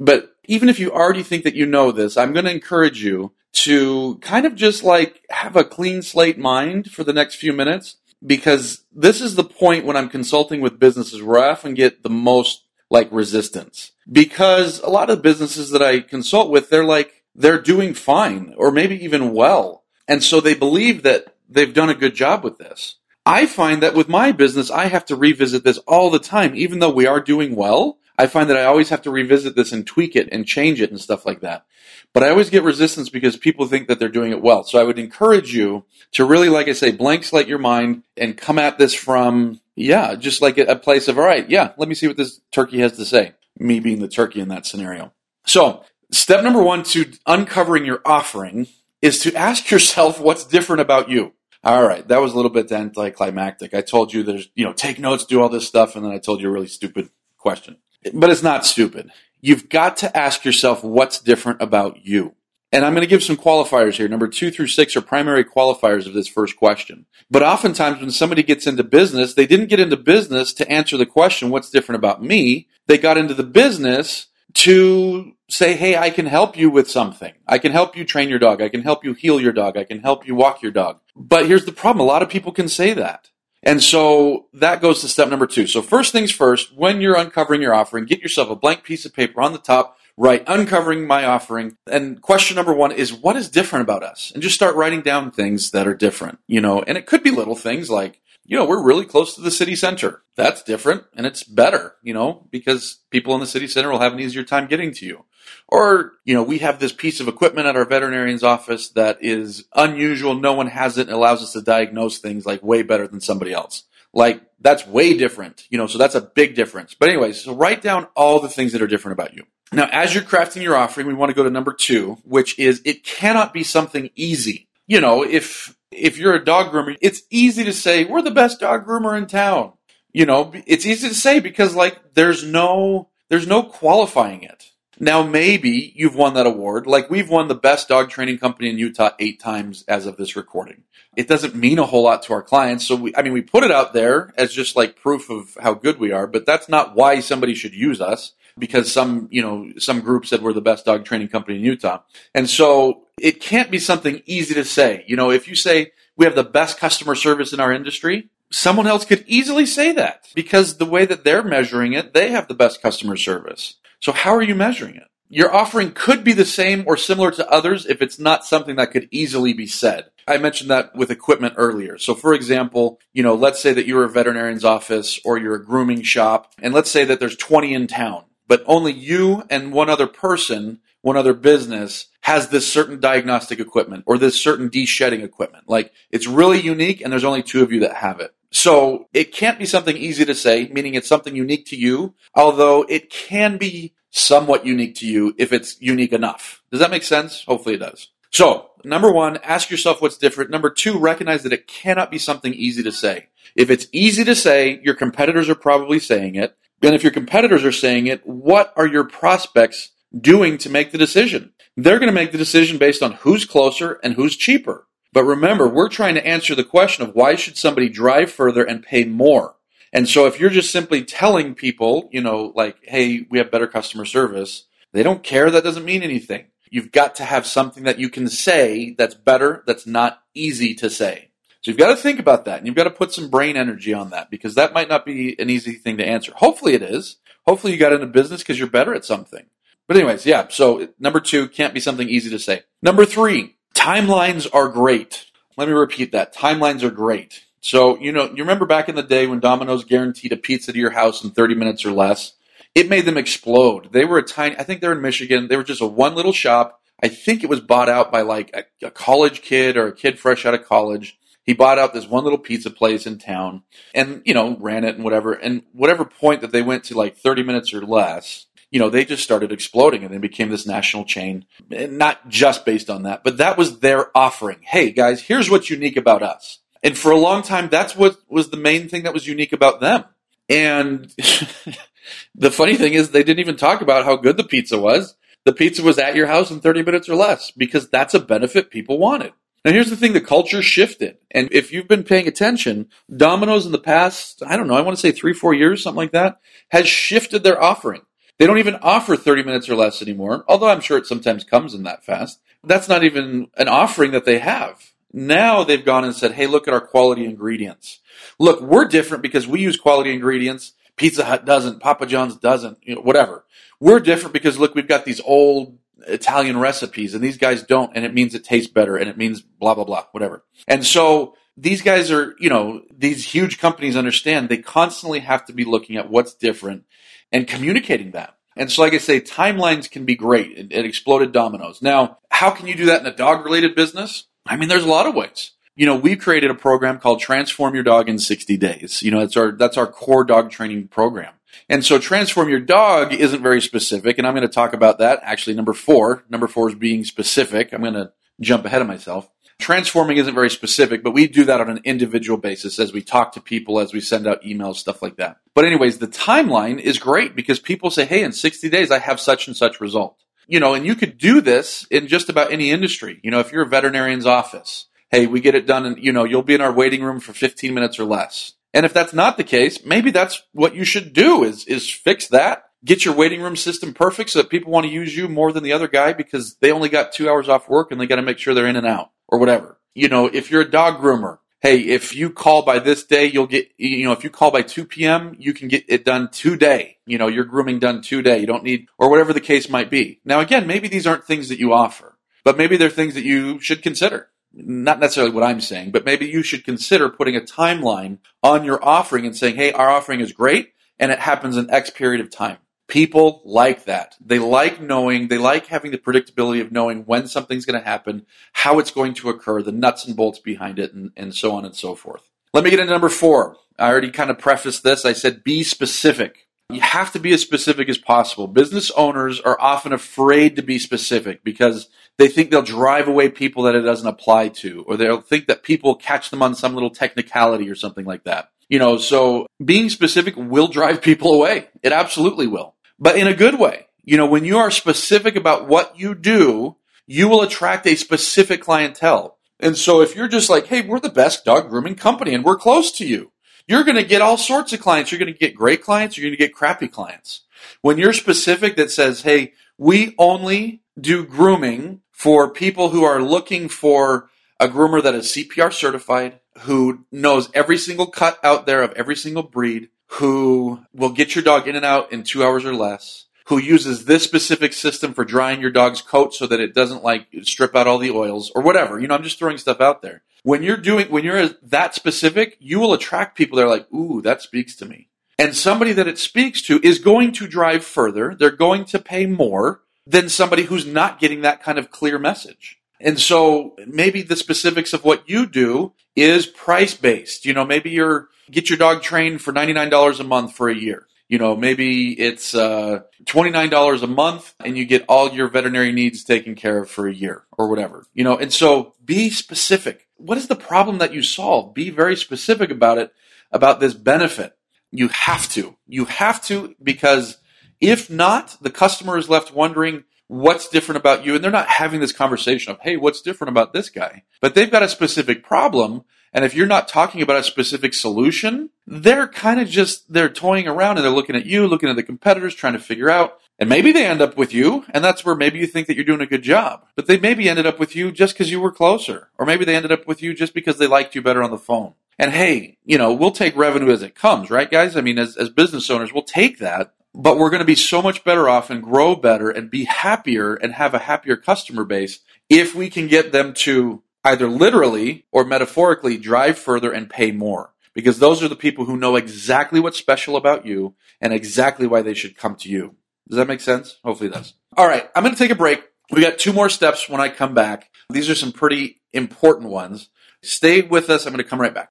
But 0.00 0.34
even 0.46 0.68
if 0.68 0.80
you 0.80 0.90
already 0.90 1.22
think 1.22 1.44
that 1.44 1.54
you 1.54 1.64
know 1.64 1.92
this, 1.92 2.16
I'm 2.16 2.32
going 2.32 2.44
to 2.46 2.50
encourage 2.50 3.04
you 3.04 3.30
to 3.52 4.18
kind 4.20 4.46
of 4.46 4.56
just 4.56 4.82
like 4.82 5.24
have 5.30 5.54
a 5.54 5.62
clean 5.62 6.02
slate 6.02 6.38
mind 6.38 6.90
for 6.90 7.04
the 7.04 7.12
next 7.12 7.36
few 7.36 7.52
minutes 7.52 7.98
because 8.26 8.84
this 8.92 9.20
is 9.20 9.36
the 9.36 9.44
point 9.44 9.86
when 9.86 9.96
I'm 9.96 10.08
consulting 10.08 10.60
with 10.60 10.80
businesses 10.80 11.22
where 11.22 11.44
I 11.44 11.50
often 11.50 11.74
get 11.74 12.02
the 12.02 12.10
most 12.10 12.64
like 12.90 13.08
resistance 13.12 13.92
because 14.10 14.80
a 14.80 14.88
lot 14.88 15.08
of 15.08 15.22
businesses 15.22 15.70
that 15.70 15.82
I 15.82 16.00
consult 16.00 16.50
with, 16.50 16.68
they're 16.68 16.84
like, 16.84 17.22
they're 17.32 17.62
doing 17.62 17.94
fine 17.94 18.54
or 18.58 18.72
maybe 18.72 19.02
even 19.04 19.32
well. 19.32 19.84
And 20.08 20.20
so 20.20 20.40
they 20.40 20.54
believe 20.54 21.04
that 21.04 21.36
they've 21.48 21.72
done 21.72 21.90
a 21.90 21.94
good 21.94 22.16
job 22.16 22.42
with 22.42 22.58
this. 22.58 22.96
I 23.26 23.46
find 23.46 23.82
that 23.82 23.94
with 23.94 24.08
my 24.08 24.32
business, 24.32 24.70
I 24.70 24.86
have 24.86 25.06
to 25.06 25.16
revisit 25.16 25.64
this 25.64 25.78
all 25.78 26.10
the 26.10 26.18
time, 26.18 26.54
even 26.54 26.78
though 26.78 26.92
we 26.92 27.06
are 27.06 27.20
doing 27.20 27.56
well. 27.56 27.98
I 28.18 28.26
find 28.26 28.48
that 28.48 28.56
I 28.56 28.64
always 28.64 28.90
have 28.90 29.02
to 29.02 29.10
revisit 29.10 29.56
this 29.56 29.72
and 29.72 29.86
tweak 29.86 30.14
it 30.14 30.28
and 30.30 30.46
change 30.46 30.80
it 30.80 30.90
and 30.90 31.00
stuff 31.00 31.26
like 31.26 31.40
that. 31.40 31.64
But 32.12 32.22
I 32.22 32.28
always 32.28 32.50
get 32.50 32.62
resistance 32.62 33.08
because 33.08 33.36
people 33.36 33.66
think 33.66 33.88
that 33.88 33.98
they're 33.98 34.08
doing 34.08 34.30
it 34.30 34.42
well. 34.42 34.62
So 34.62 34.78
I 34.78 34.84
would 34.84 34.98
encourage 35.00 35.52
you 35.52 35.84
to 36.12 36.24
really, 36.24 36.48
like 36.48 36.68
I 36.68 36.72
say, 36.72 36.92
blank 36.92 37.24
slate 37.24 37.48
your 37.48 37.58
mind 37.58 38.04
and 38.16 38.36
come 38.36 38.58
at 38.58 38.78
this 38.78 38.94
from, 38.94 39.60
yeah, 39.74 40.14
just 40.14 40.40
like 40.40 40.58
a 40.58 40.76
place 40.76 41.08
of, 41.08 41.18
all 41.18 41.24
right, 41.24 41.48
yeah, 41.50 41.72
let 41.76 41.88
me 41.88 41.94
see 41.96 42.06
what 42.06 42.16
this 42.16 42.40
turkey 42.52 42.78
has 42.80 42.92
to 42.98 43.04
say. 43.04 43.32
Me 43.58 43.80
being 43.80 44.00
the 44.00 44.08
turkey 44.08 44.40
in 44.40 44.48
that 44.48 44.66
scenario. 44.66 45.12
So 45.44 45.82
step 46.12 46.44
number 46.44 46.62
one 46.62 46.84
to 46.84 47.10
uncovering 47.26 47.84
your 47.84 48.00
offering 48.04 48.68
is 49.02 49.18
to 49.20 49.34
ask 49.34 49.70
yourself 49.70 50.20
what's 50.20 50.44
different 50.44 50.82
about 50.82 51.08
you. 51.08 51.32
All 51.64 51.86
right, 51.86 52.06
that 52.08 52.20
was 52.20 52.32
a 52.32 52.36
little 52.36 52.50
bit 52.50 52.70
anticlimactic. 52.70 53.72
I 53.72 53.80
told 53.80 54.12
you 54.12 54.22
there's, 54.22 54.50
you 54.54 54.64
know, 54.64 54.74
take 54.74 54.98
notes, 54.98 55.24
do 55.24 55.40
all 55.40 55.48
this 55.48 55.66
stuff, 55.66 55.96
and 55.96 56.04
then 56.04 56.12
I 56.12 56.18
told 56.18 56.42
you 56.42 56.48
a 56.48 56.52
really 56.52 56.66
stupid 56.66 57.08
question. 57.38 57.78
But 58.12 58.28
it's 58.28 58.42
not 58.42 58.66
stupid. 58.66 59.10
You've 59.40 59.70
got 59.70 59.96
to 59.98 60.14
ask 60.14 60.44
yourself 60.44 60.84
what's 60.84 61.18
different 61.18 61.62
about 61.62 62.04
you. 62.04 62.34
And 62.70 62.84
I'm 62.84 62.92
going 62.92 63.02
to 63.02 63.08
give 63.08 63.22
some 63.22 63.36
qualifiers 63.36 63.94
here. 63.94 64.08
Number 64.08 64.26
two 64.26 64.50
through 64.50 64.66
six 64.66 64.96
are 64.96 65.00
primary 65.00 65.44
qualifiers 65.44 66.06
of 66.06 66.12
this 66.12 66.28
first 66.28 66.56
question. 66.56 67.06
But 67.30 67.42
oftentimes 67.42 68.00
when 68.00 68.10
somebody 68.10 68.42
gets 68.42 68.66
into 68.66 68.82
business, 68.82 69.32
they 69.32 69.46
didn't 69.46 69.68
get 69.68 69.80
into 69.80 69.96
business 69.96 70.52
to 70.54 70.68
answer 70.68 70.96
the 70.96 71.06
question, 71.06 71.50
what's 71.50 71.70
different 71.70 72.00
about 72.00 72.22
me? 72.22 72.68
They 72.88 72.98
got 72.98 73.16
into 73.16 73.32
the 73.32 73.44
business 73.44 74.26
to 74.54 75.32
say, 75.48 75.74
hey, 75.74 75.96
I 75.96 76.10
can 76.10 76.26
help 76.26 76.56
you 76.56 76.70
with 76.70 76.90
something. 76.90 77.32
I 77.46 77.58
can 77.58 77.72
help 77.72 77.96
you 77.96 78.04
train 78.04 78.28
your 78.28 78.38
dog. 78.38 78.62
I 78.62 78.68
can 78.68 78.82
help 78.82 79.04
you 79.04 79.12
heal 79.12 79.40
your 79.40 79.52
dog. 79.52 79.76
I 79.76 79.84
can 79.84 80.00
help 80.00 80.26
you 80.26 80.34
walk 80.34 80.62
your 80.62 80.72
dog. 80.72 81.00
But 81.14 81.46
here's 81.46 81.64
the 81.64 81.72
problem. 81.72 82.00
A 82.00 82.08
lot 82.08 82.22
of 82.22 82.28
people 82.28 82.52
can 82.52 82.68
say 82.68 82.94
that. 82.94 83.30
And 83.62 83.82
so 83.82 84.46
that 84.52 84.82
goes 84.82 85.00
to 85.00 85.08
step 85.08 85.28
number 85.28 85.46
two. 85.46 85.66
So 85.66 85.80
first 85.82 86.12
things 86.12 86.30
first, 86.30 86.76
when 86.76 87.00
you're 87.00 87.16
uncovering 87.16 87.62
your 87.62 87.74
offering, 87.74 88.04
get 88.04 88.20
yourself 88.20 88.50
a 88.50 88.56
blank 88.56 88.84
piece 88.84 89.04
of 89.04 89.14
paper 89.14 89.40
on 89.40 89.52
the 89.52 89.58
top, 89.58 89.96
write 90.16 90.44
uncovering 90.46 91.06
my 91.06 91.24
offering. 91.24 91.76
And 91.90 92.20
question 92.20 92.56
number 92.56 92.74
one 92.74 92.92
is 92.92 93.12
what 93.12 93.36
is 93.36 93.48
different 93.48 93.82
about 93.82 94.02
us? 94.02 94.30
And 94.32 94.42
just 94.42 94.54
start 94.54 94.76
writing 94.76 95.00
down 95.00 95.30
things 95.30 95.70
that 95.70 95.88
are 95.88 95.94
different, 95.94 96.38
you 96.46 96.60
know, 96.60 96.82
and 96.82 96.98
it 96.98 97.06
could 97.06 97.22
be 97.22 97.30
little 97.30 97.56
things 97.56 97.88
like, 97.90 98.20
you 98.44 98.56
know, 98.56 98.66
we're 98.66 98.82
really 98.82 99.04
close 99.04 99.34
to 99.34 99.40
the 99.40 99.50
city 99.50 99.74
center. 99.74 100.22
That's 100.36 100.62
different 100.62 101.04
and 101.14 101.26
it's 101.26 101.44
better, 101.44 101.94
you 102.02 102.12
know, 102.12 102.46
because 102.50 102.98
people 103.10 103.34
in 103.34 103.40
the 103.40 103.46
city 103.46 103.68
center 103.68 103.90
will 103.90 104.00
have 104.00 104.12
an 104.12 104.20
easier 104.20 104.42
time 104.42 104.66
getting 104.66 104.92
to 104.94 105.06
you. 105.06 105.24
Or, 105.68 106.12
you 106.24 106.34
know, 106.34 106.42
we 106.42 106.58
have 106.58 106.78
this 106.78 106.92
piece 106.92 107.20
of 107.20 107.28
equipment 107.28 107.66
at 107.66 107.76
our 107.76 107.86
veterinarian's 107.86 108.42
office 108.42 108.90
that 108.90 109.18
is 109.20 109.64
unusual. 109.74 110.34
No 110.34 110.52
one 110.52 110.66
has 110.66 110.98
it 110.98 111.06
and 111.06 111.16
allows 111.16 111.42
us 111.42 111.52
to 111.52 111.62
diagnose 111.62 112.18
things 112.18 112.44
like 112.44 112.62
way 112.62 112.82
better 112.82 113.06
than 113.06 113.20
somebody 113.20 113.52
else. 113.52 113.84
Like 114.12 114.42
that's 114.60 114.86
way 114.86 115.16
different, 115.16 115.66
you 115.70 115.78
know, 115.78 115.86
so 115.86 115.98
that's 115.98 116.14
a 116.14 116.20
big 116.20 116.54
difference. 116.54 116.94
But 116.94 117.08
anyways, 117.08 117.42
so 117.42 117.54
write 117.54 117.82
down 117.82 118.06
all 118.14 118.40
the 118.40 118.48
things 118.48 118.72
that 118.72 118.82
are 118.82 118.86
different 118.86 119.18
about 119.18 119.34
you. 119.34 119.44
Now, 119.72 119.88
as 119.90 120.14
you're 120.14 120.22
crafting 120.22 120.62
your 120.62 120.76
offering, 120.76 121.06
we 121.06 121.14
want 121.14 121.30
to 121.30 121.34
go 121.34 121.42
to 121.42 121.50
number 121.50 121.72
two, 121.72 122.18
which 122.24 122.58
is 122.58 122.80
it 122.84 123.04
cannot 123.04 123.52
be 123.52 123.64
something 123.64 124.10
easy. 124.14 124.68
You 124.86 125.00
know, 125.00 125.24
if, 125.24 125.74
if 125.94 126.18
you're 126.18 126.34
a 126.34 126.44
dog 126.44 126.72
groomer, 126.72 126.96
it's 127.00 127.22
easy 127.30 127.64
to 127.64 127.72
say, 127.72 128.04
we're 128.04 128.22
the 128.22 128.30
best 128.30 128.60
dog 128.60 128.86
groomer 128.86 129.16
in 129.16 129.26
town. 129.26 129.72
You 130.12 130.26
know, 130.26 130.52
it's 130.66 130.86
easy 130.86 131.08
to 131.08 131.14
say 131.14 131.40
because 131.40 131.74
like 131.74 132.14
there's 132.14 132.44
no, 132.44 133.08
there's 133.28 133.46
no 133.46 133.62
qualifying 133.62 134.42
it. 134.42 134.70
Now, 135.00 135.24
maybe 135.24 135.92
you've 135.96 136.14
won 136.14 136.34
that 136.34 136.46
award. 136.46 136.86
Like 136.86 137.10
we've 137.10 137.28
won 137.28 137.48
the 137.48 137.54
best 137.54 137.88
dog 137.88 138.10
training 138.10 138.38
company 138.38 138.70
in 138.70 138.78
Utah 138.78 139.10
eight 139.18 139.40
times 139.40 139.84
as 139.88 140.06
of 140.06 140.16
this 140.16 140.36
recording. 140.36 140.84
It 141.16 141.28
doesn't 141.28 141.54
mean 141.54 141.78
a 141.78 141.86
whole 141.86 142.04
lot 142.04 142.22
to 142.24 142.32
our 142.32 142.42
clients. 142.42 142.86
So 142.86 142.96
we, 142.96 143.14
I 143.16 143.22
mean, 143.22 143.32
we 143.32 143.42
put 143.42 143.64
it 143.64 143.70
out 143.72 143.92
there 143.92 144.32
as 144.36 144.52
just 144.52 144.76
like 144.76 145.00
proof 145.00 145.30
of 145.30 145.56
how 145.60 145.74
good 145.74 145.98
we 145.98 146.12
are, 146.12 146.26
but 146.26 146.46
that's 146.46 146.68
not 146.68 146.94
why 146.94 147.20
somebody 147.20 147.54
should 147.54 147.74
use 147.74 148.00
us 148.00 148.32
because 148.58 148.92
some, 148.92 149.28
you 149.30 149.42
know, 149.42 149.72
some 149.78 150.00
group 150.00 150.26
said 150.26 150.42
we're 150.42 150.52
the 150.52 150.60
best 150.60 150.84
dog 150.84 151.04
training 151.04 151.28
company 151.28 151.56
in 151.56 151.64
Utah. 151.64 152.00
And 152.34 152.48
so 152.48 153.02
it 153.20 153.40
can't 153.40 153.70
be 153.70 153.78
something 153.78 154.22
easy 154.26 154.54
to 154.54 154.64
say. 154.64 155.04
You 155.06 155.16
know, 155.16 155.30
if 155.30 155.48
you 155.48 155.54
say 155.54 155.92
we 156.16 156.24
have 156.24 156.34
the 156.34 156.44
best 156.44 156.78
customer 156.78 157.14
service 157.14 157.52
in 157.52 157.60
our 157.60 157.72
industry, 157.72 158.30
someone 158.50 158.86
else 158.86 159.04
could 159.04 159.24
easily 159.26 159.66
say 159.66 159.92
that 159.92 160.26
because 160.34 160.76
the 160.76 160.86
way 160.86 161.04
that 161.06 161.24
they're 161.24 161.42
measuring 161.42 161.92
it, 161.92 162.14
they 162.14 162.30
have 162.30 162.48
the 162.48 162.54
best 162.54 162.80
customer 162.80 163.16
service. 163.16 163.74
So 164.00 164.12
how 164.12 164.34
are 164.34 164.42
you 164.42 164.54
measuring 164.54 164.96
it? 164.96 165.08
Your 165.28 165.52
offering 165.52 165.90
could 165.92 166.22
be 166.22 166.32
the 166.32 166.44
same 166.44 166.84
or 166.86 166.96
similar 166.96 167.30
to 167.32 167.50
others 167.50 167.86
if 167.86 168.02
it's 168.02 168.18
not 168.18 168.44
something 168.44 168.76
that 168.76 168.92
could 168.92 169.08
easily 169.10 169.52
be 169.52 169.66
said. 169.66 170.10
I 170.28 170.38
mentioned 170.38 170.70
that 170.70 170.94
with 170.94 171.10
equipment 171.10 171.54
earlier. 171.56 171.98
So 171.98 172.14
for 172.14 172.34
example, 172.34 173.00
you 173.12 173.22
know, 173.22 173.34
let's 173.34 173.60
say 173.60 173.72
that 173.72 173.86
you're 173.86 174.04
a 174.04 174.08
veterinarian's 174.08 174.64
office 174.64 175.18
or 175.24 175.38
you're 175.38 175.56
a 175.56 175.64
grooming 175.64 176.02
shop, 176.02 176.52
and 176.62 176.72
let's 176.72 176.90
say 176.90 177.04
that 177.04 177.20
there's 177.20 177.36
20 177.36 177.74
in 177.74 177.86
town, 177.86 178.24
but 178.46 178.62
only 178.66 178.92
you 178.92 179.42
and 179.50 179.72
one 179.72 179.88
other 179.88 180.06
person, 180.06 180.80
one 181.02 181.16
other 181.16 181.34
business 181.34 182.06
has 182.22 182.48
this 182.48 182.70
certain 182.70 183.00
diagnostic 183.00 183.60
equipment 183.60 184.04
or 184.06 184.16
this 184.16 184.40
certain 184.40 184.68
de-shedding 184.68 185.20
equipment. 185.20 185.68
Like 185.68 185.92
it's 186.10 186.26
really 186.26 186.60
unique 186.60 187.00
and 187.00 187.12
there's 187.12 187.24
only 187.24 187.42
two 187.42 187.62
of 187.62 187.72
you 187.72 187.80
that 187.80 187.94
have 187.94 188.20
it. 188.20 188.34
So 188.50 189.08
it 189.12 189.32
can't 189.32 189.58
be 189.58 189.66
something 189.66 189.96
easy 189.96 190.24
to 190.24 190.34
say, 190.34 190.68
meaning 190.68 190.94
it's 190.94 191.08
something 191.08 191.34
unique 191.34 191.66
to 191.66 191.76
you, 191.76 192.14
although 192.34 192.86
it 192.88 193.10
can 193.10 193.58
be 193.58 193.94
somewhat 194.10 194.64
unique 194.64 194.94
to 194.96 195.06
you 195.06 195.34
if 195.38 195.52
it's 195.52 195.76
unique 195.80 196.12
enough. 196.12 196.62
Does 196.70 196.80
that 196.80 196.92
make 196.92 197.02
sense? 197.02 197.44
Hopefully 197.44 197.74
it 197.74 197.78
does. 197.78 198.10
So, 198.30 198.70
number 198.84 199.12
one, 199.12 199.38
ask 199.38 199.70
yourself 199.70 200.00
what's 200.00 200.18
different. 200.18 200.50
Number 200.50 200.70
two, 200.70 200.98
recognize 200.98 201.42
that 201.42 201.52
it 201.52 201.66
cannot 201.66 202.10
be 202.10 202.18
something 202.18 202.54
easy 202.54 202.82
to 202.84 202.92
say. 202.92 203.26
If 203.56 203.70
it's 203.70 203.86
easy 203.92 204.24
to 204.24 204.34
say, 204.34 204.80
your 204.82 204.94
competitors 204.94 205.48
are 205.48 205.54
probably 205.54 205.98
saying 205.98 206.36
it. 206.36 206.56
And 206.82 206.94
if 206.94 207.02
your 207.02 207.12
competitors 207.12 207.64
are 207.64 207.72
saying 207.72 208.06
it, 208.06 208.26
what 208.26 208.72
are 208.76 208.86
your 208.86 209.04
prospects 209.04 209.92
doing 210.18 210.58
to 210.58 210.70
make 210.70 210.92
the 210.92 210.98
decision? 210.98 211.52
They're 211.76 211.98
going 211.98 212.10
to 212.10 212.14
make 212.14 212.32
the 212.32 212.38
decision 212.38 212.78
based 212.78 213.02
on 213.02 213.12
who's 213.12 213.44
closer 213.44 213.98
and 214.02 214.14
who's 214.14 214.36
cheaper. 214.36 214.86
But 215.12 215.24
remember, 215.24 215.68
we're 215.68 215.88
trying 215.88 216.14
to 216.16 216.26
answer 216.26 216.54
the 216.54 216.64
question 216.64 217.06
of 217.06 217.14
why 217.14 217.36
should 217.36 217.56
somebody 217.56 217.88
drive 217.88 218.30
further 218.32 218.64
and 218.64 218.82
pay 218.82 219.04
more? 219.04 219.54
And 219.92 220.08
so 220.08 220.26
if 220.26 220.40
you're 220.40 220.50
just 220.50 220.72
simply 220.72 221.04
telling 221.04 221.54
people, 221.54 222.08
you 222.12 222.20
know, 222.20 222.52
like, 222.56 222.78
hey, 222.82 223.24
we 223.30 223.38
have 223.38 223.52
better 223.52 223.68
customer 223.68 224.04
service, 224.04 224.64
they 224.92 225.04
don't 225.04 225.22
care. 225.22 225.50
That 225.50 225.62
doesn't 225.62 225.84
mean 225.84 226.02
anything. 226.02 226.46
You've 226.68 226.90
got 226.90 227.14
to 227.16 227.24
have 227.24 227.46
something 227.46 227.84
that 227.84 228.00
you 228.00 228.08
can 228.08 228.28
say 228.28 228.94
that's 228.98 229.14
better, 229.14 229.62
that's 229.66 229.86
not 229.86 230.22
easy 230.34 230.74
to 230.74 230.90
say. 230.90 231.30
So 231.64 231.70
you've 231.70 231.78
got 231.78 231.88
to 231.88 231.96
think 231.96 232.18
about 232.18 232.44
that 232.44 232.58
and 232.58 232.66
you've 232.66 232.76
got 232.76 232.84
to 232.84 232.90
put 232.90 233.12
some 233.12 233.30
brain 233.30 233.56
energy 233.56 233.94
on 233.94 234.10
that 234.10 234.30
because 234.30 234.54
that 234.54 234.74
might 234.74 234.88
not 234.88 235.06
be 235.06 235.34
an 235.40 235.48
easy 235.48 235.72
thing 235.72 235.96
to 235.96 236.06
answer. 236.06 236.32
Hopefully 236.36 236.74
it 236.74 236.82
is. 236.82 237.16
Hopefully 237.46 237.72
you 237.72 237.78
got 237.78 237.92
into 237.92 238.06
business 238.06 238.42
because 238.42 238.58
you're 238.58 238.68
better 238.68 238.94
at 238.94 239.04
something. 239.04 239.46
But 239.86 239.96
anyways, 239.96 240.26
yeah. 240.26 240.46
So 240.50 240.88
number 240.98 241.20
two 241.20 241.48
can't 241.48 241.74
be 241.74 241.80
something 241.80 242.08
easy 242.08 242.30
to 242.30 242.38
say. 242.38 242.62
Number 242.82 243.04
three, 243.04 243.54
Timelines 243.74 244.48
are 244.54 244.68
great. 244.68 245.26
Let 245.56 245.68
me 245.68 245.74
repeat 245.74 246.12
that. 246.12 246.34
Timelines 246.34 246.82
are 246.82 246.90
great. 246.90 247.44
So, 247.60 247.98
you 247.98 248.12
know, 248.12 248.30
you 248.30 248.38
remember 248.38 248.66
back 248.66 248.88
in 248.88 248.94
the 248.94 249.02
day 249.02 249.26
when 249.26 249.40
Domino's 249.40 249.84
guaranteed 249.84 250.32
a 250.32 250.36
pizza 250.36 250.72
to 250.72 250.78
your 250.78 250.90
house 250.90 251.22
in 251.24 251.30
30 251.30 251.54
minutes 251.54 251.84
or 251.84 251.92
less? 251.92 252.32
It 252.74 252.88
made 252.88 253.04
them 253.04 253.18
explode. 253.18 253.92
They 253.92 254.04
were 254.04 254.18
a 254.18 254.22
tiny, 254.22 254.56
I 254.56 254.62
think 254.62 254.80
they're 254.80 254.92
in 254.92 255.02
Michigan. 255.02 255.48
They 255.48 255.56
were 255.56 255.64
just 255.64 255.80
a 255.80 255.86
one 255.86 256.14
little 256.14 256.32
shop. 256.32 256.80
I 257.02 257.08
think 257.08 257.42
it 257.42 257.50
was 257.50 257.60
bought 257.60 257.88
out 257.88 258.10
by 258.10 258.22
like 258.22 258.54
a, 258.54 258.86
a 258.86 258.90
college 258.90 259.42
kid 259.42 259.76
or 259.76 259.88
a 259.88 259.94
kid 259.94 260.18
fresh 260.18 260.46
out 260.46 260.54
of 260.54 260.64
college. 260.64 261.18
He 261.44 261.52
bought 261.52 261.78
out 261.78 261.92
this 261.92 262.06
one 262.06 262.24
little 262.24 262.38
pizza 262.38 262.70
place 262.70 263.06
in 263.06 263.18
town 263.18 263.62
and, 263.94 264.22
you 264.24 264.34
know, 264.34 264.56
ran 264.58 264.84
it 264.84 264.94
and 264.94 265.04
whatever. 265.04 265.32
And 265.34 265.62
whatever 265.72 266.04
point 266.04 266.40
that 266.40 266.52
they 266.52 266.62
went 266.62 266.84
to 266.84 266.96
like 266.96 267.16
30 267.16 267.42
minutes 267.42 267.72
or 267.74 267.82
less, 267.82 268.46
you 268.70 268.80
know, 268.80 268.88
they 268.88 269.04
just 269.04 269.22
started 269.22 269.52
exploding 269.52 270.02
and 270.02 270.12
they 270.12 270.18
became 270.18 270.48
this 270.48 270.66
national 270.66 271.04
chain. 271.04 271.44
And 271.70 271.98
not 271.98 272.28
just 272.28 272.64
based 272.64 272.88
on 272.88 273.02
that, 273.02 273.22
but 273.22 273.36
that 273.36 273.58
was 273.58 273.80
their 273.80 274.16
offering. 274.16 274.58
Hey 274.62 274.90
guys, 274.90 275.20
here's 275.20 275.50
what's 275.50 275.70
unique 275.70 275.96
about 275.96 276.22
us. 276.22 276.60
And 276.82 276.96
for 276.96 277.10
a 277.10 277.18
long 277.18 277.42
time, 277.42 277.68
that's 277.68 277.94
what 277.94 278.18
was 278.28 278.50
the 278.50 278.56
main 278.56 278.88
thing 278.88 279.04
that 279.04 279.14
was 279.14 279.26
unique 279.26 279.52
about 279.52 279.80
them. 279.80 280.04
And 280.48 281.12
the 282.34 282.50
funny 282.50 282.76
thing 282.76 282.94
is, 282.94 283.10
they 283.10 283.22
didn't 283.22 283.40
even 283.40 283.56
talk 283.56 283.80
about 283.80 284.04
how 284.04 284.16
good 284.16 284.36
the 284.36 284.44
pizza 284.44 284.78
was. 284.78 285.16
The 285.44 285.52
pizza 285.52 285.82
was 285.82 285.98
at 285.98 286.14
your 286.14 286.26
house 286.26 286.50
in 286.50 286.60
30 286.60 286.82
minutes 286.82 287.08
or 287.08 287.14
less 287.14 287.50
because 287.50 287.88
that's 287.88 288.14
a 288.14 288.20
benefit 288.20 288.70
people 288.70 288.98
wanted. 288.98 289.32
Now, 289.64 289.72
here's 289.72 289.88
the 289.88 289.96
thing 289.96 290.12
the 290.12 290.20
culture 290.20 290.60
shifted. 290.60 291.16
And 291.30 291.48
if 291.50 291.72
you've 291.72 291.88
been 291.88 292.04
paying 292.04 292.28
attention, 292.28 292.88
Domino's 293.14 293.64
in 293.64 293.72
the 293.72 293.78
past, 293.78 294.42
I 294.46 294.56
don't 294.56 294.68
know, 294.68 294.74
I 294.74 294.82
want 294.82 294.96
to 294.96 295.00
say 295.00 295.10
three, 295.10 295.32
four 295.32 295.54
years, 295.54 295.82
something 295.82 295.96
like 295.96 296.12
that, 296.12 296.38
has 296.68 296.86
shifted 296.86 297.42
their 297.42 297.60
offering. 297.60 298.02
They 298.38 298.46
don't 298.46 298.58
even 298.58 298.76
offer 298.76 299.16
30 299.16 299.44
minutes 299.44 299.68
or 299.68 299.76
less 299.76 300.02
anymore, 300.02 300.44
although 300.48 300.68
I'm 300.68 300.80
sure 300.80 300.98
it 300.98 301.06
sometimes 301.06 301.44
comes 301.44 301.72
in 301.72 301.84
that 301.84 302.04
fast. 302.04 302.40
That's 302.62 302.88
not 302.88 303.04
even 303.04 303.48
an 303.56 303.68
offering 303.68 304.10
that 304.10 304.26
they 304.26 304.38
have. 304.38 304.92
Now 305.12 305.64
they've 305.64 305.84
gone 305.84 306.04
and 306.04 306.14
said, 306.14 306.32
hey, 306.32 306.46
look 306.46 306.68
at 306.68 306.74
our 306.74 306.80
quality 306.80 307.24
ingredients. 307.24 308.00
Look, 308.38 308.60
we're 308.60 308.86
different 308.86 309.22
because 309.22 309.46
we 309.46 309.60
use 309.60 309.76
quality 309.78 310.12
ingredients. 310.12 310.72
Pizza 310.96 311.24
Hut 311.24 311.46
doesn't, 311.46 311.80
Papa 311.80 312.06
John's 312.06 312.36
doesn't, 312.36 312.78
you 312.82 312.96
know, 312.96 313.00
whatever. 313.00 313.44
We're 313.80 314.00
different 314.00 314.32
because 314.32 314.58
look, 314.58 314.74
we've 314.74 314.88
got 314.88 315.04
these 315.04 315.20
old 315.20 315.78
Italian 316.06 316.58
recipes 316.58 317.14
and 317.14 317.22
these 317.22 317.38
guys 317.38 317.62
don't, 317.62 317.92
and 317.94 318.04
it 318.04 318.14
means 318.14 318.34
it 318.34 318.44
tastes 318.44 318.70
better 318.70 318.96
and 318.96 319.08
it 319.08 319.16
means 319.16 319.40
blah, 319.40 319.74
blah, 319.74 319.84
blah, 319.84 320.04
whatever. 320.12 320.44
And 320.66 320.84
so 320.84 321.34
these 321.56 321.82
guys 321.82 322.10
are, 322.10 322.34
you 322.38 322.48
know, 322.48 322.82
these 322.96 323.24
huge 323.24 323.58
companies 323.58 323.96
understand 323.96 324.48
they 324.48 324.58
constantly 324.58 325.20
have 325.20 325.44
to 325.46 325.52
be 325.52 325.64
looking 325.64 325.96
at 325.96 326.10
what's 326.10 326.34
different 326.34 326.84
and 327.32 327.46
communicating 327.46 328.12
that. 328.12 328.36
And 328.56 328.70
so, 328.70 328.82
like 328.82 328.94
I 328.94 328.98
say, 328.98 329.20
timelines 329.20 329.90
can 329.90 330.04
be 330.04 330.14
great. 330.14 330.56
and, 330.56 330.72
it 330.72 330.84
exploded 330.84 331.32
Domino's. 331.32 331.82
Now, 331.82 332.18
how 332.30 332.50
can 332.50 332.66
you 332.66 332.76
do 332.76 332.86
that 332.86 333.00
in 333.00 333.06
a 333.06 333.14
dog 333.14 333.44
related 333.44 333.74
business? 333.74 334.24
I 334.46 334.56
mean, 334.56 334.68
there's 334.68 334.84
a 334.84 334.88
lot 334.88 335.06
of 335.06 335.14
ways. 335.14 335.52
You 335.74 335.86
know, 335.86 335.96
we've 335.96 336.20
created 336.20 336.50
a 336.50 336.54
program 336.54 336.98
called 336.98 337.20
Transform 337.20 337.74
Your 337.74 337.82
Dog 337.82 338.08
in 338.08 338.20
60 338.20 338.56
Days. 338.56 339.02
You 339.02 339.10
know, 339.10 339.20
it's 339.20 339.36
our, 339.36 339.50
that's 339.50 339.76
our 339.76 339.88
core 339.88 340.24
dog 340.24 340.50
training 340.50 340.86
program. 340.86 341.32
And 341.68 341.84
so 341.84 341.98
transform 341.98 342.48
your 342.48 342.60
dog 342.60 343.12
isn't 343.12 343.42
very 343.42 343.60
specific. 343.60 344.18
And 344.18 344.26
I'm 344.26 344.34
going 344.34 344.46
to 344.46 344.52
talk 344.52 344.72
about 344.72 344.98
that. 344.98 345.20
Actually, 345.22 345.56
number 345.56 345.72
four, 345.72 346.24
number 346.28 346.46
four 346.46 346.68
is 346.68 346.74
being 346.74 347.04
specific. 347.04 347.72
I'm 347.72 347.82
going 347.82 347.94
to 347.94 348.12
jump 348.40 348.64
ahead 348.64 348.82
of 348.82 348.88
myself. 348.88 349.28
Transforming 349.58 350.16
isn't 350.16 350.34
very 350.34 350.50
specific, 350.50 351.04
but 351.04 351.12
we 351.12 351.28
do 351.28 351.44
that 351.44 351.60
on 351.60 351.70
an 351.70 351.80
individual 351.84 352.38
basis 352.38 352.78
as 352.78 352.92
we 352.92 353.02
talk 353.02 353.32
to 353.32 353.40
people, 353.40 353.78
as 353.78 353.92
we 353.92 354.00
send 354.00 354.26
out 354.26 354.42
emails, 354.42 354.76
stuff 354.76 355.00
like 355.00 355.16
that. 355.16 355.36
But 355.54 355.64
anyways, 355.64 355.98
the 355.98 356.08
timeline 356.08 356.80
is 356.80 356.98
great 356.98 357.36
because 357.36 357.60
people 357.60 357.90
say, 357.90 358.04
Hey, 358.04 358.24
in 358.24 358.32
60 358.32 358.68
days, 358.68 358.90
I 358.90 358.98
have 358.98 359.20
such 359.20 359.46
and 359.46 359.56
such 359.56 359.80
result. 359.80 360.16
You 360.46 360.60
know, 360.60 360.74
and 360.74 360.84
you 360.84 360.94
could 360.94 361.16
do 361.16 361.40
this 361.40 361.86
in 361.90 362.08
just 362.08 362.28
about 362.28 362.52
any 362.52 362.70
industry. 362.70 363.20
You 363.22 363.30
know, 363.30 363.38
if 363.38 363.52
you're 363.52 363.62
a 363.62 363.68
veterinarian's 363.68 364.26
office, 364.26 364.88
hey, 365.10 365.26
we 365.26 365.40
get 365.40 365.54
it 365.54 365.66
done 365.66 365.86
and, 365.86 366.02
you 366.02 366.12
know, 366.12 366.24
you'll 366.24 366.42
be 366.42 366.54
in 366.54 366.60
our 366.60 366.72
waiting 366.72 367.02
room 367.02 367.20
for 367.20 367.32
15 367.32 367.72
minutes 367.72 367.98
or 367.98 368.04
less. 368.04 368.52
And 368.74 368.84
if 368.84 368.92
that's 368.92 369.14
not 369.14 369.36
the 369.36 369.44
case, 369.44 369.84
maybe 369.84 370.10
that's 370.10 370.42
what 370.52 370.74
you 370.74 370.84
should 370.84 371.12
do 371.12 371.44
is, 371.44 371.64
is 371.66 371.88
fix 371.88 372.26
that. 372.28 372.64
Get 372.84 373.04
your 373.04 373.14
waiting 373.14 373.40
room 373.40 373.56
system 373.56 373.94
perfect 373.94 374.30
so 374.30 374.42
that 374.42 374.50
people 374.50 374.72
want 374.72 374.84
to 374.84 374.92
use 374.92 375.16
you 375.16 375.28
more 375.28 375.52
than 375.52 375.62
the 375.62 375.72
other 375.72 375.88
guy 375.88 376.12
because 376.12 376.56
they 376.56 376.72
only 376.72 376.88
got 376.88 377.12
two 377.12 377.30
hours 377.30 377.48
off 377.48 377.68
work 377.68 377.92
and 377.92 378.00
they 378.00 378.06
got 378.06 378.16
to 378.16 378.22
make 378.22 378.36
sure 378.36 378.52
they're 378.52 378.66
in 378.66 378.76
and 378.76 378.86
out 378.86 379.12
or 379.28 379.38
whatever. 379.38 379.78
You 379.94 380.08
know, 380.08 380.26
if 380.26 380.50
you're 380.50 380.62
a 380.62 380.70
dog 380.70 381.00
groomer, 381.00 381.38
hey, 381.60 381.78
if 381.78 382.14
you 382.14 382.28
call 382.28 382.62
by 382.62 382.80
this 382.80 383.04
day, 383.04 383.24
you'll 383.26 383.46
get, 383.46 383.68
you 383.78 384.04
know, 384.04 384.12
if 384.12 384.24
you 384.24 384.28
call 384.28 384.50
by 384.50 384.62
2 384.62 384.84
p.m., 384.84 385.36
you 385.38 385.54
can 385.54 385.68
get 385.68 385.84
it 385.88 386.04
done 386.04 386.28
today. 386.30 386.98
You 387.06 387.16
know, 387.16 387.28
your 387.28 387.44
grooming 387.44 387.78
done 387.78 388.02
today. 388.02 388.40
You 388.40 388.46
don't 388.46 388.64
need, 388.64 388.88
or 388.98 389.08
whatever 389.08 389.32
the 389.32 389.40
case 389.40 389.68
might 389.68 389.88
be. 389.88 390.20
Now, 390.24 390.40
again, 390.40 390.66
maybe 390.66 390.88
these 390.88 391.06
aren't 391.06 391.24
things 391.24 391.48
that 391.48 391.60
you 391.60 391.72
offer, 391.72 392.18
but 392.42 392.58
maybe 392.58 392.76
they're 392.76 392.90
things 392.90 393.14
that 393.14 393.24
you 393.24 393.60
should 393.60 393.82
consider 393.82 394.28
not 394.54 395.00
necessarily 395.00 395.32
what 395.32 395.44
I'm 395.44 395.60
saying, 395.60 395.90
but 395.90 396.04
maybe 396.04 396.26
you 396.26 396.42
should 396.42 396.64
consider 396.64 397.08
putting 397.08 397.36
a 397.36 397.40
timeline 397.40 398.18
on 398.42 398.64
your 398.64 398.82
offering 398.84 399.26
and 399.26 399.36
saying, 399.36 399.56
hey, 399.56 399.72
our 399.72 399.90
offering 399.90 400.20
is 400.20 400.32
great 400.32 400.72
and 400.98 401.10
it 401.10 401.18
happens 401.18 401.56
in 401.56 401.70
X 401.70 401.90
period 401.90 402.20
of 402.20 402.30
time. 402.30 402.58
People 402.86 403.40
like 403.44 403.84
that. 403.86 404.14
They 404.24 404.38
like 404.38 404.80
knowing, 404.80 405.28
they 405.28 405.38
like 405.38 405.66
having 405.66 405.90
the 405.90 405.98
predictability 405.98 406.60
of 406.60 406.70
knowing 406.70 407.04
when 407.04 407.26
something's 407.26 407.64
going 407.64 407.80
to 407.80 407.86
happen, 407.86 408.26
how 408.52 408.78
it's 408.78 408.90
going 408.90 409.14
to 409.14 409.30
occur, 409.30 409.62
the 409.62 409.72
nuts 409.72 410.06
and 410.06 410.14
bolts 410.14 410.38
behind 410.38 410.78
it, 410.78 410.92
and, 410.92 411.10
and 411.16 411.34
so 411.34 411.52
on 411.52 411.64
and 411.64 411.74
so 411.74 411.94
forth. 411.94 412.30
Let 412.52 412.62
me 412.62 412.70
get 412.70 412.78
into 412.78 412.92
number 412.92 413.08
four. 413.08 413.56
I 413.78 413.88
already 413.88 414.10
kind 414.10 414.30
of 414.30 414.38
prefaced 414.38 414.84
this. 414.84 415.04
I 415.04 415.14
said 415.14 415.42
be 415.42 415.62
specific. 415.62 416.43
You 416.70 416.80
have 416.80 417.12
to 417.12 417.18
be 417.18 417.32
as 417.34 417.42
specific 417.42 417.88
as 417.88 417.98
possible. 417.98 418.46
Business 418.46 418.90
owners 418.92 419.40
are 419.40 419.60
often 419.60 419.92
afraid 419.92 420.56
to 420.56 420.62
be 420.62 420.78
specific 420.78 421.44
because 421.44 421.88
they 422.16 422.28
think 422.28 422.50
they'll 422.50 422.62
drive 422.62 423.06
away 423.06 423.28
people 423.28 423.64
that 423.64 423.74
it 423.74 423.82
doesn't 423.82 424.06
apply 424.06 424.48
to, 424.48 424.82
or 424.86 424.96
they'll 424.96 425.20
think 425.20 425.46
that 425.46 425.62
people 425.62 425.94
catch 425.94 426.30
them 426.30 426.42
on 426.42 426.54
some 426.54 426.74
little 426.74 426.90
technicality 426.90 427.68
or 427.68 427.74
something 427.74 428.06
like 428.06 428.24
that. 428.24 428.50
You 428.68 428.78
know, 428.78 428.96
so 428.96 429.46
being 429.62 429.90
specific 429.90 430.34
will 430.36 430.68
drive 430.68 431.02
people 431.08 431.34
away. 431.34 431.68
It 431.82 431.92
absolutely 431.92 432.46
will. 432.46 432.74
But 432.98 433.16
in 433.16 433.26
a 433.26 433.34
good 433.34 433.58
way. 433.58 433.86
You 434.02 434.16
know, 434.16 434.26
when 434.26 434.44
you 434.44 434.58
are 434.58 434.70
specific 434.70 435.34
about 435.34 435.66
what 435.66 435.98
you 435.98 436.14
do, 436.14 436.76
you 437.06 437.28
will 437.28 437.42
attract 437.42 437.86
a 437.86 437.96
specific 437.96 438.62
clientele. 438.62 439.38
And 439.60 439.76
so 439.76 440.02
if 440.02 440.14
you're 440.14 440.28
just 440.28 440.50
like, 440.50 440.66
hey, 440.66 440.82
we're 440.82 441.00
the 441.00 441.08
best 441.08 441.44
dog 441.44 441.70
grooming 441.70 441.94
company 441.94 442.34
and 442.34 442.44
we're 442.44 442.56
close 442.56 442.92
to 442.92 443.06
you, 443.06 443.32
you're 443.66 443.84
going 443.84 443.96
to 443.96 444.04
get 444.04 444.22
all 444.22 444.36
sorts 444.36 444.72
of 444.72 444.80
clients. 444.80 445.10
You're 445.10 445.18
going 445.18 445.32
to 445.32 445.38
get 445.38 445.54
great 445.54 445.82
clients. 445.82 446.16
You're 446.16 446.24
going 446.24 446.36
to 446.36 446.44
get 446.44 446.54
crappy 446.54 446.88
clients. 446.88 447.42
When 447.80 447.98
you're 447.98 448.12
specific 448.12 448.76
that 448.76 448.90
says, 448.90 449.22
hey, 449.22 449.52
we 449.78 450.14
only 450.18 450.82
do 451.00 451.24
grooming 451.24 452.00
for 452.12 452.50
people 452.50 452.90
who 452.90 453.04
are 453.04 453.22
looking 453.22 453.68
for 453.68 454.28
a 454.60 454.68
groomer 454.68 455.02
that 455.02 455.14
is 455.14 455.32
CPR 455.32 455.72
certified, 455.72 456.40
who 456.60 457.04
knows 457.10 457.50
every 457.54 457.78
single 457.78 458.06
cut 458.06 458.38
out 458.44 458.66
there 458.66 458.82
of 458.82 458.92
every 458.92 459.16
single 459.16 459.42
breed, 459.42 459.88
who 460.06 460.80
will 460.92 461.10
get 461.10 461.34
your 461.34 461.42
dog 461.42 461.66
in 461.66 461.74
and 461.74 461.84
out 461.84 462.12
in 462.12 462.22
two 462.22 462.44
hours 462.44 462.64
or 462.64 462.74
less, 462.74 463.26
who 463.46 463.58
uses 463.58 464.04
this 464.04 464.22
specific 464.22 464.72
system 464.72 465.12
for 465.12 465.24
drying 465.24 465.60
your 465.60 465.70
dog's 465.70 466.00
coat 466.00 466.34
so 466.34 466.46
that 466.46 466.60
it 466.60 466.74
doesn't 466.74 467.02
like 467.02 467.26
strip 467.42 467.74
out 467.74 467.86
all 467.86 467.98
the 467.98 468.10
oils 468.10 468.52
or 468.54 468.62
whatever. 468.62 469.00
You 469.00 469.08
know, 469.08 469.14
I'm 469.14 469.24
just 469.24 469.38
throwing 469.38 469.58
stuff 469.58 469.80
out 469.80 470.02
there. 470.02 470.22
When 470.44 470.62
you're 470.62 470.76
doing, 470.76 471.08
when 471.08 471.24
you're 471.24 471.48
that 471.62 471.94
specific, 471.94 472.56
you 472.60 472.78
will 472.78 472.92
attract 472.92 473.36
people 473.36 473.56
that 473.56 473.64
are 473.64 473.68
like, 473.68 473.92
ooh, 473.92 474.22
that 474.22 474.42
speaks 474.42 474.76
to 474.76 474.86
me. 474.86 475.08
And 475.38 475.56
somebody 475.56 475.92
that 475.92 476.06
it 476.06 476.18
speaks 476.18 476.62
to 476.62 476.80
is 476.82 476.98
going 477.00 477.32
to 477.32 477.48
drive 477.48 477.84
further. 477.84 478.36
They're 478.38 478.50
going 478.50 478.84
to 478.86 478.98
pay 478.98 479.26
more 479.26 479.82
than 480.06 480.28
somebody 480.28 480.64
who's 480.64 480.86
not 480.86 481.18
getting 481.18 481.40
that 481.40 481.62
kind 481.62 481.78
of 481.78 481.90
clear 481.90 482.18
message. 482.18 482.78
And 483.00 483.18
so 483.18 483.74
maybe 483.86 484.22
the 484.22 484.36
specifics 484.36 484.92
of 484.92 485.04
what 485.04 485.28
you 485.28 485.46
do 485.46 485.92
is 486.14 486.46
price 486.46 486.94
based. 486.94 487.44
You 487.44 487.52
know, 487.52 487.64
maybe 487.64 487.90
you're 487.90 488.28
get 488.50 488.68
your 488.68 488.78
dog 488.78 489.02
trained 489.02 489.40
for 489.40 489.52
$99 489.52 490.20
a 490.20 490.24
month 490.24 490.52
for 490.52 490.68
a 490.68 490.74
year. 490.74 491.06
You 491.28 491.38
know, 491.38 491.56
maybe 491.56 492.12
it's 492.12 492.54
uh, 492.54 493.00
$29 493.24 494.02
a 494.02 494.06
month 494.06 494.54
and 494.60 494.76
you 494.76 494.84
get 494.84 495.06
all 495.08 495.32
your 495.32 495.48
veterinary 495.48 495.90
needs 495.90 496.22
taken 496.22 496.54
care 496.54 496.78
of 496.78 496.90
for 496.90 497.08
a 497.08 497.14
year 497.14 497.44
or 497.56 497.68
whatever. 497.68 498.06
You 498.12 498.24
know, 498.24 498.36
and 498.36 498.52
so 498.52 498.94
be 499.04 499.30
specific. 499.30 500.06
What 500.24 500.38
is 500.38 500.48
the 500.48 500.56
problem 500.56 500.98
that 500.98 501.12
you 501.12 501.22
solve? 501.22 501.74
Be 501.74 501.90
very 501.90 502.16
specific 502.16 502.70
about 502.70 502.96
it, 502.96 503.12
about 503.52 503.78
this 503.78 503.92
benefit. 503.92 504.56
You 504.90 505.08
have 505.08 505.50
to. 505.50 505.76
You 505.86 506.06
have 506.06 506.42
to 506.46 506.74
because 506.82 507.36
if 507.78 508.08
not, 508.08 508.56
the 508.62 508.70
customer 508.70 509.18
is 509.18 509.28
left 509.28 509.52
wondering 509.52 510.04
what's 510.28 510.68
different 510.68 510.96
about 510.96 511.26
you. 511.26 511.34
And 511.34 511.44
they're 511.44 511.50
not 511.50 511.68
having 511.68 512.00
this 512.00 512.12
conversation 512.12 512.72
of, 512.72 512.80
hey, 512.80 512.96
what's 512.96 513.20
different 513.20 513.50
about 513.50 513.74
this 513.74 513.90
guy? 513.90 514.22
But 514.40 514.54
they've 514.54 514.70
got 514.70 514.82
a 514.82 514.88
specific 514.88 515.44
problem. 515.44 516.04
And 516.32 516.42
if 516.42 516.54
you're 516.54 516.66
not 516.66 516.88
talking 516.88 517.20
about 517.20 517.36
a 517.36 517.42
specific 517.42 517.92
solution, 517.92 518.70
they're 518.86 519.28
kind 519.28 519.60
of 519.60 519.68
just, 519.68 520.10
they're 520.10 520.30
toying 520.30 520.66
around 520.66 520.96
and 520.96 521.04
they're 521.04 521.12
looking 521.12 521.36
at 521.36 521.44
you, 521.44 521.66
looking 521.66 521.90
at 521.90 521.96
the 521.96 522.02
competitors, 522.02 522.54
trying 522.54 522.72
to 522.72 522.78
figure 522.78 523.10
out. 523.10 523.38
And 523.58 523.68
maybe 523.68 523.92
they 523.92 524.06
end 524.06 524.20
up 524.20 524.36
with 524.36 524.52
you, 524.52 524.84
and 524.90 525.04
that's 525.04 525.24
where 525.24 525.36
maybe 525.36 525.60
you 525.60 525.66
think 525.66 525.86
that 525.86 525.94
you're 525.94 526.04
doing 526.04 526.20
a 526.20 526.26
good 526.26 526.42
job. 526.42 526.86
But 526.96 527.06
they 527.06 527.18
maybe 527.18 527.48
ended 527.48 527.66
up 527.66 527.78
with 527.78 527.94
you 527.94 528.10
just 528.10 528.34
because 528.34 528.50
you 528.50 528.60
were 528.60 528.72
closer. 528.72 529.30
Or 529.38 529.46
maybe 529.46 529.64
they 529.64 529.76
ended 529.76 529.92
up 529.92 530.06
with 530.06 530.22
you 530.22 530.34
just 530.34 530.54
because 530.54 530.78
they 530.78 530.88
liked 530.88 531.14
you 531.14 531.22
better 531.22 531.42
on 531.42 531.50
the 531.50 531.58
phone. 531.58 531.94
And 532.18 532.32
hey, 532.32 532.78
you 532.84 532.98
know, 532.98 533.12
we'll 533.12 533.30
take 533.30 533.56
revenue 533.56 533.92
as 533.92 534.02
it 534.02 534.14
comes, 534.14 534.50
right, 534.50 534.70
guys? 534.70 534.96
I 534.96 535.00
mean, 535.00 535.18
as, 535.18 535.36
as 535.36 535.50
business 535.50 535.88
owners, 535.90 536.12
we'll 536.12 536.22
take 536.22 536.58
that 536.58 536.94
but 537.14 537.38
we're 537.38 537.50
going 537.50 537.60
to 537.60 537.66
be 537.66 537.76
so 537.76 538.02
much 538.02 538.24
better 538.24 538.48
off 538.48 538.70
and 538.70 538.82
grow 538.82 539.14
better 539.14 539.48
and 539.48 539.70
be 539.70 539.84
happier 539.84 540.54
and 540.54 540.74
have 540.74 540.94
a 540.94 540.98
happier 540.98 541.36
customer 541.36 541.84
base 541.84 542.18
if 542.48 542.74
we 542.74 542.90
can 542.90 543.06
get 543.06 543.30
them 543.30 543.54
to 543.54 544.02
either 544.24 544.48
literally 544.48 545.24
or 545.30 545.44
metaphorically 545.44 546.18
drive 546.18 546.58
further 546.58 546.90
and 546.90 547.08
pay 547.08 547.30
more. 547.30 547.72
Because 547.92 548.18
those 548.18 548.42
are 548.42 548.48
the 548.48 548.56
people 548.56 548.86
who 548.86 548.96
know 548.96 549.14
exactly 549.14 549.78
what's 549.78 549.98
special 549.98 550.36
about 550.36 550.66
you 550.66 550.96
and 551.20 551.32
exactly 551.32 551.86
why 551.86 552.02
they 552.02 552.14
should 552.14 552.36
come 552.36 552.56
to 552.56 552.68
you. 552.68 552.96
Does 553.28 553.36
that 553.38 553.48
make 553.48 553.60
sense? 553.60 553.98
Hopefully 554.04 554.28
it 554.28 554.34
does. 554.34 554.54
All 554.76 554.86
right, 554.86 555.08
I'm 555.14 555.22
going 555.22 555.34
to 555.34 555.38
take 555.38 555.50
a 555.50 555.54
break. 555.54 555.82
We 556.10 556.20
got 556.20 556.38
two 556.38 556.52
more 556.52 556.68
steps 556.68 557.08
when 557.08 557.20
I 557.20 557.28
come 557.30 557.54
back. 557.54 557.90
These 558.10 558.28
are 558.28 558.34
some 558.34 558.52
pretty 558.52 559.00
important 559.12 559.70
ones. 559.70 560.10
Stay 560.42 560.82
with 560.82 561.08
us. 561.08 561.24
I'm 561.24 561.32
going 561.32 561.42
to 561.42 561.48
come 561.48 561.60
right 561.60 561.72
back. 561.72 561.88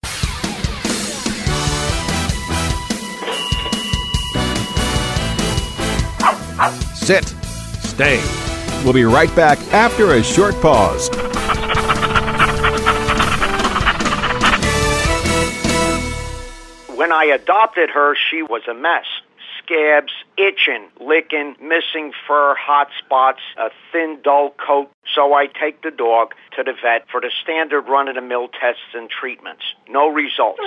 Sit. 6.96 7.28
Stay. 7.82 8.24
We'll 8.84 8.94
be 8.94 9.04
right 9.04 9.34
back 9.36 9.60
after 9.74 10.14
a 10.14 10.24
short 10.24 10.54
pause. 10.62 11.10
When 16.96 17.12
I 17.12 17.26
adopted 17.34 17.90
her, 17.90 18.16
she 18.16 18.44
was 18.44 18.62
a 18.70 18.74
mess. 18.74 19.06
Scabs, 19.58 20.14
itching, 20.38 20.90
licking, 21.00 21.56
missing 21.62 22.12
fur, 22.28 22.56
hot 22.56 22.88
spots, 23.00 23.40
a 23.58 23.70
thin, 23.92 24.20
dull 24.24 24.52
coat. 24.52 24.90
So 25.14 25.34
I 25.34 25.48
take 25.48 25.82
the 25.82 25.92
dog 25.92 26.34
to 26.56 26.64
the 26.64 26.74
vet 26.74 27.08
for 27.12 27.22
the 27.22 27.32
standard 27.44 27.88
run 27.88 28.08
of 28.08 28.16
the 28.16 28.22
mill 28.22 28.48
tests 28.48 28.94
and 28.94 29.10
treatments. 29.10 29.64
No 29.90 30.10
results. 30.10 30.62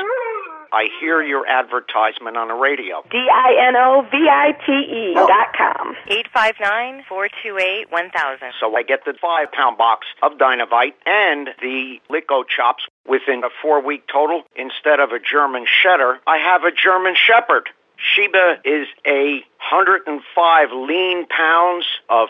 I 0.73 0.89
hear 1.01 1.23
your 1.23 1.47
advertisement 1.47 2.37
on 2.37 2.49
the 2.49 2.55
radio. 2.55 3.03
D-I-N-O-V-I-T-E 3.11 5.15
oh. 5.17 5.27
dot 5.27 5.55
com. 5.57 5.95
859-428-1000. 6.37 8.53
So 8.61 8.77
I 8.77 8.83
get 8.83 9.05
the 9.05 9.15
five 9.21 9.53
pound 9.53 9.79
box 9.79 10.07
of 10.23 10.33
Dinovite 10.33 10.95
and 11.07 11.49
the 11.61 12.01
LickOChops 12.11 12.89
within 13.09 13.45
a 13.45 13.49
four 13.63 13.81
week 13.81 14.05
total. 14.13 14.43
Instead 14.55 15.01
of 15.01 15.13
a 15.13 15.19
German 15.19 15.65
Shedder, 15.67 16.19
I 16.27 16.37
have 16.39 16.65
a 16.65 16.73
German 16.73 17.15
Shepherd. 17.15 17.71
Sheba 17.97 18.59
is 18.65 18.87
a 19.07 19.45
105 19.71 20.73
lean 20.73 21.27
pounds 21.27 21.87
of 22.09 22.29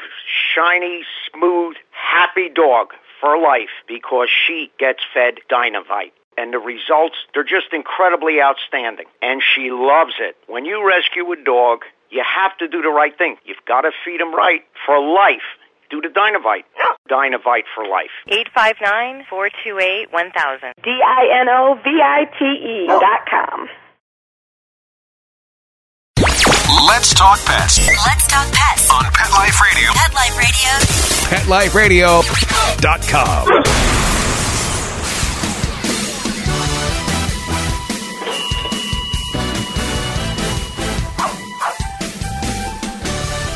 shiny, 0.54 1.04
smooth, 1.32 1.76
happy 1.90 2.48
dog 2.48 2.92
for 3.20 3.36
life 3.38 3.70
because 3.88 4.28
she 4.30 4.70
gets 4.78 5.00
fed 5.12 5.38
Dinovite. 5.50 6.12
And 6.38 6.52
the 6.52 6.58
results, 6.58 7.16
they're 7.32 7.44
just 7.44 7.72
incredibly 7.72 8.42
outstanding. 8.42 9.06
And 9.22 9.42
she 9.42 9.70
loves 9.70 10.12
it. 10.20 10.36
When 10.46 10.66
you 10.66 10.86
rescue 10.86 11.32
a 11.32 11.36
dog, 11.42 11.84
you 12.10 12.22
have 12.22 12.54
to 12.58 12.68
do 12.68 12.82
the 12.82 12.90
right 12.90 13.16
thing. 13.16 13.36
You've 13.44 13.64
got 13.66 13.80
to 13.82 13.90
feed 14.04 14.20
him 14.20 14.34
right 14.34 14.62
for 14.84 15.00
life. 15.00 15.40
Do 15.90 16.00
the 16.02 16.08
Dinovite. 16.08 16.64
Dinovite 17.08 17.64
for 17.74 17.86
life. 17.88 18.10
859-428-1000. 18.28 20.72
D-I-N-O-V-I-T-E 20.82 22.86
dot 22.88 23.26
com. 23.30 23.68
Let's 26.86 27.12
talk 27.14 27.38
pets 27.44 27.78
Let's 28.06 28.26
talk 28.26 28.50
pets. 28.52 28.90
on 28.90 29.04
Pet 29.12 29.30
Life 29.32 29.60
Radio. 29.60 29.90
Pet 29.92 31.48
Life 31.48 31.74
Radio. 31.74 32.20
PetLifeRadio.com. 32.22 33.48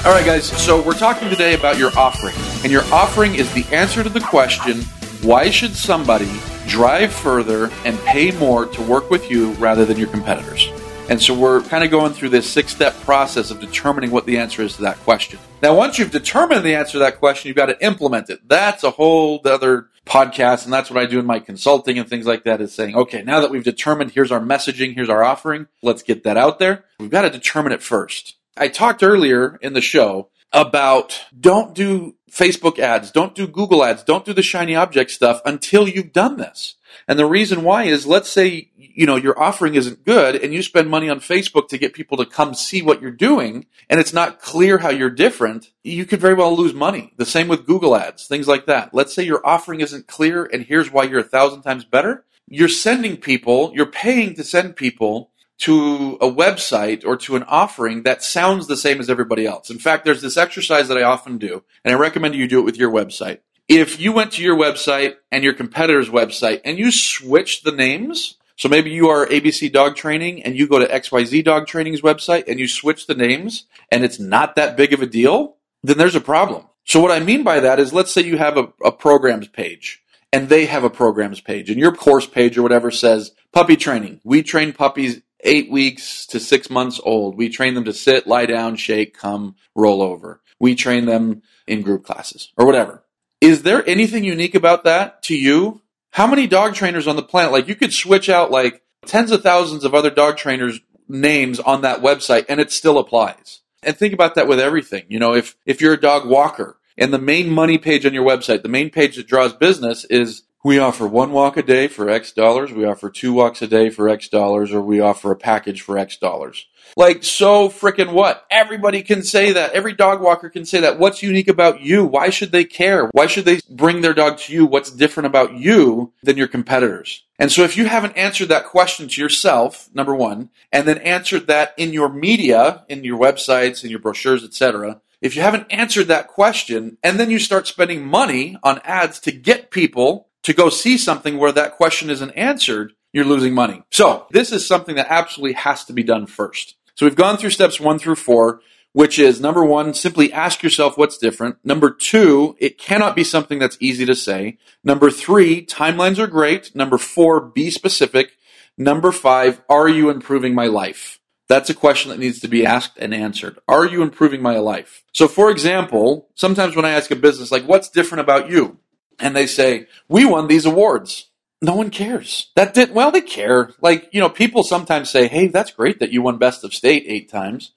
All 0.02 0.12
right, 0.12 0.24
guys. 0.24 0.46
So 0.46 0.80
we're 0.80 0.94
talking 0.94 1.28
today 1.28 1.52
about 1.54 1.76
your 1.78 1.90
offering, 1.96 2.34
and 2.64 2.72
your 2.72 2.82
offering 2.84 3.34
is 3.34 3.52
the 3.52 3.64
answer 3.66 4.02
to 4.02 4.08
the 4.08 4.20
question: 4.20 4.80
Why 5.22 5.50
should 5.50 5.76
somebody 5.76 6.30
drive 6.66 7.12
further 7.12 7.70
and 7.84 7.98
pay 8.00 8.30
more 8.32 8.64
to 8.64 8.82
work 8.82 9.10
with 9.10 9.30
you 9.30 9.52
rather 9.52 9.84
than 9.84 9.98
your 9.98 10.08
competitors? 10.08 10.70
And 11.10 11.20
so 11.20 11.34
we're 11.34 11.60
kind 11.62 11.82
of 11.82 11.90
going 11.90 12.12
through 12.12 12.28
this 12.28 12.48
six-step 12.48 12.94
process 13.00 13.50
of 13.50 13.58
determining 13.58 14.12
what 14.12 14.26
the 14.26 14.38
answer 14.38 14.62
is 14.62 14.76
to 14.76 14.82
that 14.82 14.96
question. 14.98 15.40
Now, 15.60 15.74
once 15.74 15.98
you've 15.98 16.12
determined 16.12 16.64
the 16.64 16.76
answer 16.76 16.92
to 16.92 16.98
that 17.00 17.18
question, 17.18 17.48
you've 17.48 17.56
got 17.56 17.66
to 17.66 17.84
implement 17.84 18.30
it. 18.30 18.48
That's 18.48 18.84
a 18.84 18.92
whole 18.92 19.40
other 19.44 19.88
podcast, 20.06 20.64
and 20.64 20.72
that's 20.72 20.88
what 20.88 21.02
I 21.02 21.06
do 21.06 21.18
in 21.18 21.26
my 21.26 21.40
consulting 21.40 21.98
and 21.98 22.08
things 22.08 22.26
like 22.26 22.44
that. 22.44 22.60
Is 22.60 22.72
saying, 22.72 22.94
okay, 22.94 23.22
now 23.22 23.40
that 23.40 23.50
we've 23.50 23.64
determined 23.64 24.12
here's 24.12 24.30
our 24.30 24.40
messaging, 24.40 24.94
here's 24.94 25.08
our 25.08 25.24
offering, 25.24 25.66
let's 25.82 26.04
get 26.04 26.22
that 26.22 26.36
out 26.36 26.60
there. 26.60 26.84
We've 27.00 27.10
got 27.10 27.22
to 27.22 27.30
determine 27.30 27.72
it 27.72 27.82
first. 27.82 28.36
I 28.56 28.68
talked 28.68 29.02
earlier 29.02 29.58
in 29.60 29.72
the 29.72 29.80
show 29.80 30.28
about 30.52 31.20
don't 31.38 31.74
do 31.74 32.14
Facebook 32.30 32.78
ads, 32.78 33.10
don't 33.10 33.34
do 33.34 33.48
Google 33.48 33.82
ads, 33.84 34.04
don't 34.04 34.24
do 34.24 34.32
the 34.32 34.42
shiny 34.42 34.76
object 34.76 35.10
stuff 35.10 35.40
until 35.44 35.88
you've 35.88 36.12
done 36.12 36.36
this. 36.36 36.76
And 37.08 37.18
the 37.18 37.26
reason 37.26 37.62
why 37.62 37.84
is 37.84 38.06
let's 38.06 38.30
say, 38.30 38.70
you 38.76 39.06
know, 39.06 39.16
your 39.16 39.40
offering 39.40 39.74
isn't 39.74 40.04
good 40.04 40.36
and 40.36 40.52
you 40.52 40.62
spend 40.62 40.88
money 40.88 41.08
on 41.08 41.20
Facebook 41.20 41.68
to 41.68 41.78
get 41.78 41.94
people 41.94 42.16
to 42.18 42.26
come 42.26 42.54
see 42.54 42.82
what 42.82 43.00
you're 43.00 43.10
doing 43.10 43.66
and 43.88 44.00
it's 44.00 44.12
not 44.12 44.40
clear 44.40 44.78
how 44.78 44.90
you're 44.90 45.10
different, 45.10 45.70
you 45.82 46.04
could 46.04 46.20
very 46.20 46.34
well 46.34 46.56
lose 46.56 46.74
money. 46.74 47.12
The 47.16 47.26
same 47.26 47.48
with 47.48 47.66
Google 47.66 47.96
ads, 47.96 48.26
things 48.26 48.48
like 48.48 48.66
that. 48.66 48.94
Let's 48.94 49.14
say 49.14 49.22
your 49.22 49.46
offering 49.46 49.80
isn't 49.80 50.06
clear 50.06 50.44
and 50.44 50.64
here's 50.64 50.90
why 50.90 51.04
you're 51.04 51.20
a 51.20 51.24
thousand 51.24 51.62
times 51.62 51.84
better. 51.84 52.24
You're 52.46 52.68
sending 52.68 53.16
people, 53.16 53.72
you're 53.74 53.86
paying 53.86 54.34
to 54.34 54.44
send 54.44 54.76
people 54.76 55.30
to 55.60 56.16
a 56.22 56.26
website 56.26 57.04
or 57.04 57.16
to 57.18 57.36
an 57.36 57.42
offering 57.44 58.02
that 58.02 58.22
sounds 58.22 58.66
the 58.66 58.76
same 58.76 58.98
as 58.98 59.10
everybody 59.10 59.46
else. 59.46 59.70
In 59.70 59.78
fact, 59.78 60.04
there's 60.04 60.22
this 60.22 60.38
exercise 60.38 60.88
that 60.88 60.96
I 60.96 61.02
often 61.02 61.36
do, 61.36 61.62
and 61.84 61.94
I 61.94 61.98
recommend 61.98 62.34
you 62.34 62.48
do 62.48 62.60
it 62.60 62.64
with 62.64 62.78
your 62.78 62.90
website. 62.90 63.40
If 63.70 64.00
you 64.00 64.10
went 64.10 64.32
to 64.32 64.42
your 64.42 64.56
website 64.56 65.14
and 65.30 65.44
your 65.44 65.54
competitor's 65.54 66.08
website 66.08 66.60
and 66.64 66.76
you 66.76 66.90
switch 66.90 67.62
the 67.62 67.70
names, 67.70 68.34
so 68.56 68.68
maybe 68.68 68.90
you 68.90 69.08
are 69.10 69.24
ABC 69.26 69.72
Dog 69.72 69.94
Training 69.94 70.42
and 70.42 70.56
you 70.56 70.66
go 70.66 70.80
to 70.80 70.88
XYZ 70.88 71.44
Dog 71.44 71.68
Training's 71.68 72.00
website 72.00 72.48
and 72.48 72.58
you 72.58 72.66
switch 72.66 73.06
the 73.06 73.14
names 73.14 73.66
and 73.92 74.02
it's 74.02 74.18
not 74.18 74.56
that 74.56 74.76
big 74.76 74.92
of 74.92 75.02
a 75.02 75.06
deal, 75.06 75.54
then 75.84 75.98
there's 75.98 76.16
a 76.16 76.20
problem. 76.20 76.64
So 76.84 76.98
what 76.98 77.12
I 77.12 77.20
mean 77.20 77.44
by 77.44 77.60
that 77.60 77.78
is 77.78 77.92
let's 77.92 78.12
say 78.12 78.22
you 78.22 78.38
have 78.38 78.56
a, 78.56 78.72
a 78.84 78.90
programs 78.90 79.46
page 79.46 80.02
and 80.32 80.48
they 80.48 80.66
have 80.66 80.82
a 80.82 80.90
programs 80.90 81.40
page 81.40 81.70
and 81.70 81.78
your 81.78 81.94
course 81.94 82.26
page 82.26 82.58
or 82.58 82.62
whatever 82.62 82.90
says 82.90 83.30
puppy 83.52 83.76
training. 83.76 84.20
We 84.24 84.42
train 84.42 84.72
puppies 84.72 85.22
eight 85.44 85.70
weeks 85.70 86.26
to 86.26 86.40
six 86.40 86.70
months 86.70 87.00
old. 87.04 87.36
We 87.36 87.48
train 87.48 87.74
them 87.74 87.84
to 87.84 87.92
sit, 87.92 88.26
lie 88.26 88.46
down, 88.46 88.74
shake, 88.74 89.16
come, 89.16 89.54
roll 89.76 90.02
over. 90.02 90.40
We 90.58 90.74
train 90.74 91.06
them 91.06 91.42
in 91.68 91.82
group 91.82 92.04
classes 92.04 92.50
or 92.56 92.66
whatever. 92.66 92.99
Is 93.40 93.62
there 93.62 93.88
anything 93.88 94.24
unique 94.24 94.54
about 94.54 94.84
that 94.84 95.22
to 95.24 95.36
you? 95.36 95.80
How 96.10 96.26
many 96.26 96.46
dog 96.46 96.74
trainers 96.74 97.06
on 97.06 97.16
the 97.16 97.22
planet? 97.22 97.52
Like 97.52 97.68
you 97.68 97.74
could 97.74 97.92
switch 97.92 98.28
out 98.28 98.50
like 98.50 98.82
tens 99.06 99.30
of 99.30 99.42
thousands 99.42 99.84
of 99.84 99.94
other 99.94 100.10
dog 100.10 100.36
trainers 100.36 100.80
names 101.08 101.58
on 101.58 101.82
that 101.82 102.00
website 102.00 102.46
and 102.48 102.60
it 102.60 102.70
still 102.70 102.98
applies. 102.98 103.60
And 103.82 103.96
think 103.96 104.12
about 104.12 104.34
that 104.34 104.46
with 104.46 104.60
everything. 104.60 105.04
You 105.08 105.18
know, 105.18 105.34
if, 105.34 105.56
if 105.64 105.80
you're 105.80 105.94
a 105.94 106.00
dog 106.00 106.28
walker 106.28 106.76
and 106.98 107.12
the 107.12 107.18
main 107.18 107.48
money 107.48 107.78
page 107.78 108.04
on 108.04 108.12
your 108.12 108.26
website, 108.26 108.62
the 108.62 108.68
main 108.68 108.90
page 108.90 109.16
that 109.16 109.26
draws 109.26 109.54
business 109.54 110.04
is 110.04 110.42
we 110.62 110.78
offer 110.78 111.06
one 111.06 111.32
walk 111.32 111.56
a 111.56 111.62
day 111.62 111.88
for 111.88 112.10
X 112.10 112.32
dollars, 112.32 112.72
we 112.72 112.84
offer 112.84 113.08
two 113.08 113.32
walks 113.32 113.62
a 113.62 113.66
day 113.66 113.88
for 113.88 114.08
X 114.08 114.28
dollars, 114.28 114.72
or 114.72 114.80
we 114.82 115.00
offer 115.00 115.30
a 115.32 115.36
package 115.36 115.80
for 115.80 115.96
X 115.96 116.16
dollars. 116.16 116.66
Like, 116.96 117.22
so 117.22 117.68
freaking 117.68 118.12
what? 118.12 118.44
Everybody 118.50 119.02
can 119.02 119.22
say 119.22 119.52
that. 119.52 119.72
Every 119.72 119.92
dog 119.92 120.20
walker 120.20 120.50
can 120.50 120.64
say 120.64 120.80
that. 120.80 120.98
What's 120.98 121.22
unique 121.22 121.48
about 121.48 121.80
you? 121.80 122.04
Why 122.04 122.30
should 122.30 122.52
they 122.52 122.64
care? 122.64 123.08
Why 123.12 123.26
should 123.26 123.44
they 123.44 123.60
bring 123.70 124.00
their 124.00 124.12
dog 124.12 124.38
to 124.38 124.52
you? 124.52 124.66
What's 124.66 124.90
different 124.90 125.28
about 125.28 125.54
you 125.54 126.12
than 126.22 126.36
your 126.36 126.48
competitors? 126.48 127.24
And 127.38 127.50
so 127.50 127.62
if 127.62 127.76
you 127.76 127.86
haven't 127.86 128.16
answered 128.16 128.48
that 128.48 128.66
question 128.66 129.08
to 129.08 129.20
yourself, 129.20 129.88
number 129.94 130.14
one, 130.14 130.50
and 130.72 130.86
then 130.86 130.98
answered 130.98 131.46
that 131.46 131.74
in 131.78 131.92
your 131.92 132.08
media, 132.08 132.84
in 132.88 133.04
your 133.04 133.18
websites, 133.18 133.82
in 133.84 133.90
your 133.90 134.00
brochures, 134.00 134.44
etc., 134.44 135.00
if 135.22 135.36
you 135.36 135.42
haven't 135.42 135.66
answered 135.70 136.08
that 136.08 136.28
question, 136.28 136.96
and 137.02 137.20
then 137.20 137.30
you 137.30 137.38
start 137.38 137.66
spending 137.66 138.06
money 138.06 138.56
on 138.62 138.80
ads 138.84 139.20
to 139.20 139.32
get 139.32 139.70
people 139.70 140.29
to 140.42 140.52
go 140.52 140.68
see 140.68 140.96
something 140.96 141.38
where 141.38 141.52
that 141.52 141.76
question 141.76 142.10
isn't 142.10 142.30
answered, 142.32 142.92
you're 143.12 143.24
losing 143.24 143.54
money. 143.54 143.82
So 143.90 144.26
this 144.30 144.52
is 144.52 144.66
something 144.66 144.96
that 144.96 145.08
absolutely 145.10 145.54
has 145.54 145.84
to 145.86 145.92
be 145.92 146.02
done 146.02 146.26
first. 146.26 146.76
So 146.94 147.06
we've 147.06 147.16
gone 147.16 147.36
through 147.36 147.50
steps 147.50 147.80
one 147.80 147.98
through 147.98 148.16
four, 148.16 148.60
which 148.92 149.18
is 149.18 149.40
number 149.40 149.64
one, 149.64 149.94
simply 149.94 150.32
ask 150.32 150.62
yourself 150.62 150.98
what's 150.98 151.18
different. 151.18 151.56
Number 151.64 151.90
two, 151.90 152.56
it 152.58 152.78
cannot 152.78 153.14
be 153.14 153.24
something 153.24 153.58
that's 153.58 153.76
easy 153.80 154.04
to 154.06 154.14
say. 154.14 154.58
Number 154.82 155.10
three, 155.10 155.64
timelines 155.64 156.18
are 156.18 156.26
great. 156.26 156.74
Number 156.74 156.98
four, 156.98 157.40
be 157.40 157.70
specific. 157.70 158.32
Number 158.76 159.12
five, 159.12 159.62
are 159.68 159.88
you 159.88 160.10
improving 160.10 160.54
my 160.54 160.66
life? 160.66 161.20
That's 161.48 161.70
a 161.70 161.74
question 161.74 162.10
that 162.10 162.18
needs 162.18 162.40
to 162.40 162.48
be 162.48 162.64
asked 162.64 162.96
and 162.98 163.12
answered. 163.12 163.58
Are 163.66 163.84
you 163.84 164.02
improving 164.02 164.40
my 164.40 164.58
life? 164.58 165.02
So 165.12 165.26
for 165.26 165.50
example, 165.50 166.28
sometimes 166.34 166.76
when 166.76 166.84
I 166.84 166.90
ask 166.90 167.10
a 167.10 167.16
business, 167.16 167.50
like, 167.50 167.64
what's 167.64 167.90
different 167.90 168.20
about 168.20 168.50
you? 168.50 168.78
And 169.20 169.36
they 169.36 169.46
say, 169.46 169.86
we 170.08 170.24
won 170.24 170.46
these 170.46 170.66
awards. 170.66 171.28
No 171.62 171.74
one 171.74 171.90
cares. 171.90 172.50
That 172.56 172.72
did, 172.72 172.94
well, 172.94 173.10
they 173.10 173.20
care. 173.20 173.70
Like, 173.82 174.08
you 174.12 174.20
know, 174.20 174.30
people 174.30 174.62
sometimes 174.62 175.10
say, 175.10 175.28
hey, 175.28 175.48
that's 175.48 175.72
great 175.72 176.00
that 176.00 176.12
you 176.12 176.22
won 176.22 176.38
best 176.38 176.64
of 176.64 176.72
state 176.72 177.04
eight 177.06 177.30
times. 177.30 177.72